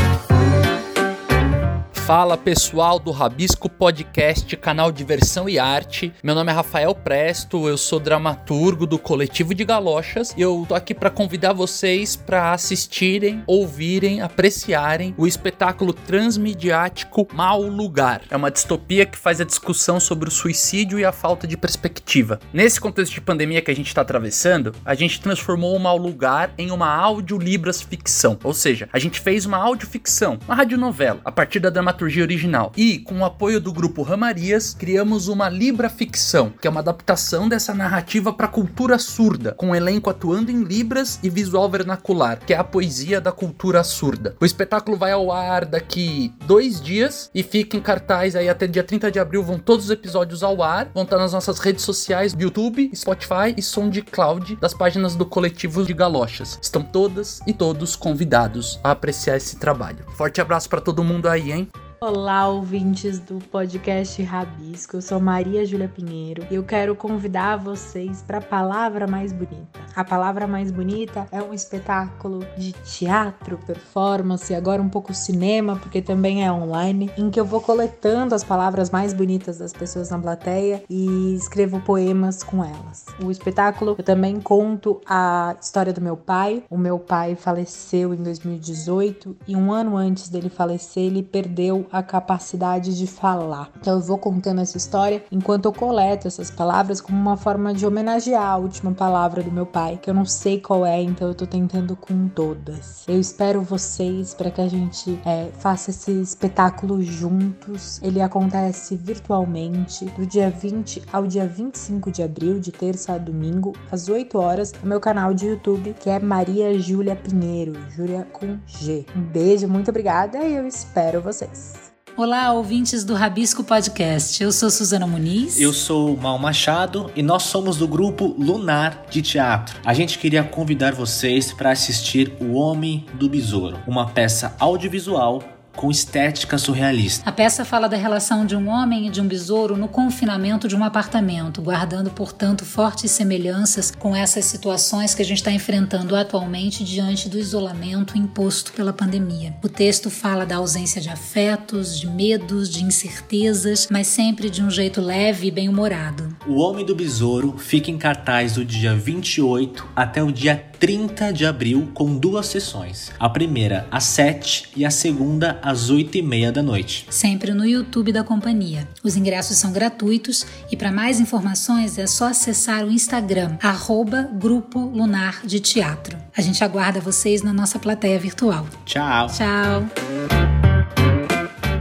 Fala 2.05 2.37
pessoal 2.37 2.99
do 2.99 3.11
Rabisco 3.11 3.69
Podcast, 3.69 4.57
canal 4.57 4.91
Diversão 4.91 5.47
e 5.47 5.57
Arte. 5.57 6.13
Meu 6.21 6.35
nome 6.35 6.51
é 6.51 6.53
Rafael 6.53 6.93
Presto, 6.93 7.65
eu 7.65 7.77
sou 7.77 7.97
dramaturgo 7.97 8.85
do 8.85 8.99
Coletivo 8.99 9.55
de 9.55 9.63
Galochas 9.63 10.33
e 10.35 10.41
eu 10.41 10.65
tô 10.67 10.75
aqui 10.75 10.93
para 10.93 11.09
convidar 11.09 11.53
vocês 11.53 12.17
para 12.17 12.51
assistirem, 12.51 13.41
ouvirem, 13.47 14.21
apreciarem 14.21 15.15
o 15.17 15.25
espetáculo 15.25 15.93
transmediático 15.93 17.25
Mal 17.33 17.61
Lugar. 17.61 18.23
É 18.29 18.35
uma 18.35 18.51
distopia 18.51 19.05
que 19.05 19.17
faz 19.17 19.39
a 19.39 19.45
discussão 19.45 19.97
sobre 19.97 20.27
o 20.27 20.31
suicídio 20.31 20.99
e 20.99 21.05
a 21.05 21.13
falta 21.13 21.47
de 21.47 21.55
perspectiva. 21.55 22.37
Nesse 22.51 22.81
contexto 22.81 23.13
de 23.13 23.21
pandemia 23.21 23.61
que 23.61 23.71
a 23.71 23.75
gente 23.75 23.87
está 23.87 24.01
atravessando, 24.01 24.75
a 24.83 24.93
gente 24.93 25.21
transformou 25.21 25.73
o 25.73 25.79
Mal 25.79 25.97
Lugar 25.97 26.53
em 26.57 26.69
uma 26.69 26.93
audiolibras 26.93 27.81
ficção, 27.81 28.37
ou 28.43 28.53
seja, 28.53 28.89
a 28.91 28.99
gente 28.99 29.21
fez 29.21 29.45
uma 29.45 29.57
audioficção, 29.57 30.37
uma 30.45 30.53
radionovela, 30.55 31.21
a 31.23 31.31
partir 31.31 31.61
da 31.61 31.69
dramaturgia 31.69 31.92
dramaturgia 31.93 32.23
original. 32.23 32.71
E, 32.75 32.99
com 32.99 33.19
o 33.19 33.25
apoio 33.25 33.61
do 33.61 33.71
grupo 33.71 34.01
Ramarias, 34.01 34.73
criamos 34.73 35.27
uma 35.27 35.47
Libra 35.47 35.89
Ficção, 35.89 36.51
que 36.59 36.67
é 36.67 36.69
uma 36.69 36.79
adaptação 36.79 37.47
dessa 37.47 37.73
narrativa 37.73 38.33
para 38.33 38.47
cultura 38.47 38.97
surda, 38.97 39.53
com 39.53 39.71
o 39.71 39.75
elenco 39.75 40.09
atuando 40.09 40.51
em 40.51 40.63
Libras 40.63 41.19
e 41.23 41.29
visual 41.29 41.69
vernacular, 41.69 42.39
que 42.39 42.53
é 42.53 42.57
a 42.57 42.63
poesia 42.63 43.21
da 43.21 43.31
cultura 43.31 43.83
surda. 43.83 44.35
O 44.41 44.45
espetáculo 44.45 44.97
vai 44.97 45.11
ao 45.11 45.31
ar 45.31 45.65
daqui 45.65 46.33
dois 46.45 46.81
dias 46.81 47.29
e 47.33 47.43
fica 47.43 47.77
em 47.77 47.81
cartaz 47.81 48.35
aí 48.35 48.49
até 48.49 48.67
dia 48.67 48.83
30 48.83 49.11
de 49.11 49.19
abril. 49.19 49.43
Vão 49.43 49.59
todos 49.59 49.85
os 49.85 49.91
episódios 49.91 50.43
ao 50.43 50.61
ar, 50.61 50.89
vão 50.93 51.03
estar 51.03 51.17
nas 51.17 51.33
nossas 51.33 51.59
redes 51.59 51.83
sociais, 51.83 52.35
YouTube, 52.37 52.91
Spotify 52.95 53.53
e 53.55 53.61
SoundCloud 53.61 54.57
das 54.57 54.73
páginas 54.73 55.15
do 55.15 55.25
coletivo 55.25 55.83
de 55.83 55.93
Galochas. 55.93 56.57
Estão 56.61 56.81
todas 56.81 57.41
e 57.45 57.53
todos 57.53 57.95
convidados 57.95 58.79
a 58.83 58.91
apreciar 58.91 59.37
esse 59.37 59.57
trabalho. 59.57 60.05
Forte 60.15 60.41
abraço 60.41 60.69
para 60.69 60.81
todo 60.81 61.03
mundo 61.03 61.27
aí, 61.27 61.51
hein? 61.51 61.69
Olá, 62.05 62.49
ouvintes 62.49 63.17
do 63.17 63.39
podcast 63.39 64.21
Rabisco. 64.21 64.97
Eu 64.97 65.01
sou 65.01 65.21
Maria 65.21 65.65
Júlia 65.65 65.87
Pinheiro 65.87 66.45
e 66.51 66.55
eu 66.55 66.63
quero 66.65 66.97
convidar 66.97 67.55
vocês 67.55 68.21
para 68.21 68.39
a 68.39 68.41
palavra 68.41 69.07
mais 69.07 69.31
bonita. 69.31 69.79
A 69.95 70.03
palavra 70.03 70.45
mais 70.45 70.69
bonita 70.69 71.25
é 71.31 71.41
um 71.41 71.53
espetáculo 71.53 72.45
de 72.57 72.73
teatro, 72.73 73.57
performance, 73.59 74.53
agora 74.53 74.81
um 74.81 74.89
pouco 74.89 75.13
cinema, 75.13 75.77
porque 75.77 76.01
também 76.01 76.45
é 76.45 76.51
online, 76.51 77.09
em 77.17 77.29
que 77.29 77.39
eu 77.39 77.45
vou 77.45 77.61
coletando 77.61 78.35
as 78.35 78.43
palavras 78.43 78.89
mais 78.89 79.13
bonitas 79.13 79.59
das 79.59 79.71
pessoas 79.71 80.09
na 80.09 80.19
plateia 80.19 80.83
e 80.89 81.33
escrevo 81.35 81.79
poemas 81.79 82.43
com 82.43 82.65
elas. 82.65 83.05
O 83.23 83.31
espetáculo 83.31 83.95
eu 83.97 84.03
também 84.03 84.41
conto 84.41 84.99
a 85.07 85.55
história 85.61 85.93
do 85.93 86.01
meu 86.01 86.17
pai. 86.17 86.63
O 86.69 86.77
meu 86.77 86.99
pai 86.99 87.35
faleceu 87.35 88.13
em 88.13 88.21
2018 88.21 89.37
e 89.47 89.55
um 89.55 89.71
ano 89.71 89.95
antes 89.95 90.27
dele 90.27 90.49
falecer, 90.49 91.03
ele 91.03 91.23
perdeu 91.23 91.87
a 91.93 92.01
capacidade 92.01 92.97
de 92.97 93.05
falar. 93.05 93.69
Então 93.79 93.93
eu 93.93 94.01
vou 94.01 94.17
contando 94.17 94.61
essa 94.61 94.75
história 94.75 95.23
enquanto 95.31 95.65
eu 95.65 95.71
coleto 95.71 96.27
essas 96.27 96.49
palavras 96.49 96.99
como 96.99 97.15
uma 97.15 97.37
forma 97.37 97.71
de 97.71 97.85
homenagear 97.85 98.49
a 98.49 98.57
última 98.57 98.91
palavra 98.91 99.43
do 99.43 99.51
meu 99.51 99.67
pai, 99.67 99.99
que 100.01 100.09
eu 100.09 100.13
não 100.13 100.25
sei 100.25 100.59
qual 100.59 100.83
é, 100.83 100.99
então 100.99 101.27
eu 101.27 101.35
tô 101.35 101.45
tentando 101.45 101.95
com 101.95 102.27
todas. 102.27 103.03
Eu 103.07 103.19
espero 103.19 103.61
vocês 103.61 104.33
para 104.33 104.49
que 104.49 104.59
a 104.59 104.67
gente 104.67 105.19
é, 105.23 105.49
faça 105.59 105.91
esse 105.91 106.11
espetáculo 106.19 107.01
juntos. 107.03 108.01
Ele 108.01 108.21
acontece 108.21 108.95
virtualmente 108.95 110.05
do 110.05 110.25
dia 110.25 110.49
20 110.49 111.03
ao 111.13 111.27
dia 111.27 111.45
25 111.45 112.11
de 112.11 112.23
abril, 112.23 112.59
de 112.59 112.71
terça 112.71 113.13
a 113.13 113.17
domingo, 113.19 113.73
às 113.91 114.09
8 114.09 114.37
horas, 114.39 114.73
no 114.81 114.89
meu 114.89 114.99
canal 114.99 115.33
de 115.33 115.45
YouTube, 115.45 115.95
que 115.99 116.09
é 116.09 116.17
Maria 116.17 116.79
Júlia 116.79 117.15
Pinheiro, 117.15 117.73
Júlia 117.91 118.27
com 118.33 118.57
G. 118.65 119.05
Um 119.15 119.21
beijo, 119.21 119.67
muito 119.67 119.89
obrigada 119.89 120.39
e 120.39 120.55
eu 120.55 120.65
espero 120.65 121.21
vocês. 121.21 121.82
Olá, 122.15 122.53
ouvintes 122.53 123.03
do 123.03 123.15
Rabisco 123.15 123.63
Podcast. 123.63 124.43
Eu 124.43 124.51
sou 124.51 124.69
Suzana 124.69 125.07
Muniz. 125.07 125.59
Eu 125.59 125.73
sou 125.73 126.15
Mal 126.15 126.37
Machado 126.37 127.09
e 127.15 127.23
nós 127.23 127.41
somos 127.41 127.77
do 127.77 127.87
grupo 127.87 128.35
Lunar 128.37 129.07
de 129.09 129.19
Teatro. 129.19 129.79
A 129.83 129.95
gente 129.95 130.19
queria 130.19 130.43
convidar 130.43 130.93
vocês 130.93 131.51
para 131.51 131.71
assistir 131.71 132.31
O 132.39 132.53
Homem 132.53 133.03
do 133.15 133.27
Besouro, 133.27 133.79
uma 133.87 134.07
peça 134.11 134.55
audiovisual 134.59 135.41
com 135.75 135.89
estética 135.89 136.57
surrealista. 136.57 137.27
A 137.27 137.31
peça 137.31 137.65
fala 137.65 137.87
da 137.87 137.97
relação 137.97 138.45
de 138.45 138.55
um 138.55 138.69
homem 138.69 139.07
e 139.07 139.09
de 139.09 139.19
um 139.19 139.27
besouro 139.27 139.75
no 139.75 139.87
confinamento 139.87 140.67
de 140.67 140.75
um 140.75 140.83
apartamento, 140.83 141.61
guardando, 141.61 142.09
portanto, 142.11 142.65
fortes 142.65 143.11
semelhanças 143.11 143.91
com 143.91 144.15
essas 144.15 144.45
situações 144.45 145.15
que 145.15 145.21
a 145.21 145.25
gente 145.25 145.37
está 145.37 145.51
enfrentando 145.51 146.15
atualmente 146.15 146.83
diante 146.83 147.27
do 147.27 147.37
isolamento 147.37 148.17
imposto 148.17 148.71
pela 148.73 148.93
pandemia. 148.93 149.55
O 149.63 149.69
texto 149.69 150.09
fala 150.09 150.45
da 150.45 150.57
ausência 150.57 151.01
de 151.01 151.09
afetos, 151.09 151.99
de 151.99 152.07
medos, 152.07 152.69
de 152.69 152.83
incertezas, 152.83 153.87
mas 153.89 154.07
sempre 154.07 154.49
de 154.49 154.61
um 154.61 154.69
jeito 154.69 155.01
leve 155.01 155.47
e 155.47 155.51
bem-humorado. 155.51 156.35
O 156.47 156.59
Homem 156.59 156.85
do 156.85 156.95
Besouro 156.95 157.57
fica 157.57 157.89
em 157.89 157.97
cartaz 157.97 158.53
do 158.53 158.65
dia 158.65 158.95
28 158.95 159.87
até 159.95 160.21
o 160.21 160.31
dia 160.31 160.63
30 160.83 161.31
de 161.31 161.45
abril 161.45 161.89
com 161.93 162.13
duas 162.13 162.47
sessões. 162.47 163.09
A 163.17 163.29
primeira 163.29 163.87
às 163.89 164.03
7 164.03 164.71
e 164.75 164.83
a 164.83 164.91
segunda 164.91 165.57
às 165.61 165.89
8 165.89 166.17
e 166.17 166.21
meia 166.21 166.51
da 166.51 166.61
noite. 166.61 167.05
Sempre 167.09 167.53
no 167.53 167.65
YouTube 167.65 168.11
da 168.11 168.21
companhia. 168.21 168.85
Os 169.01 169.15
ingressos 169.15 169.55
são 169.55 169.71
gratuitos 169.71 170.45
e 170.69 170.75
para 170.75 170.91
mais 170.91 171.21
informações 171.21 171.97
é 171.97 172.05
só 172.05 172.27
acessar 172.27 172.83
o 172.83 172.91
Instagram, 172.91 173.55
arroba 173.63 174.23
Grupo 174.33 174.77
Lunar 174.77 175.39
de 175.45 175.61
Teatro. 175.61 176.17
A 176.35 176.41
gente 176.41 176.61
aguarda 176.61 176.99
vocês 176.99 177.41
na 177.41 177.53
nossa 177.53 177.79
plateia 177.79 178.19
virtual. 178.19 178.67
Tchau. 178.85 179.27
Tchau. 179.27 180.62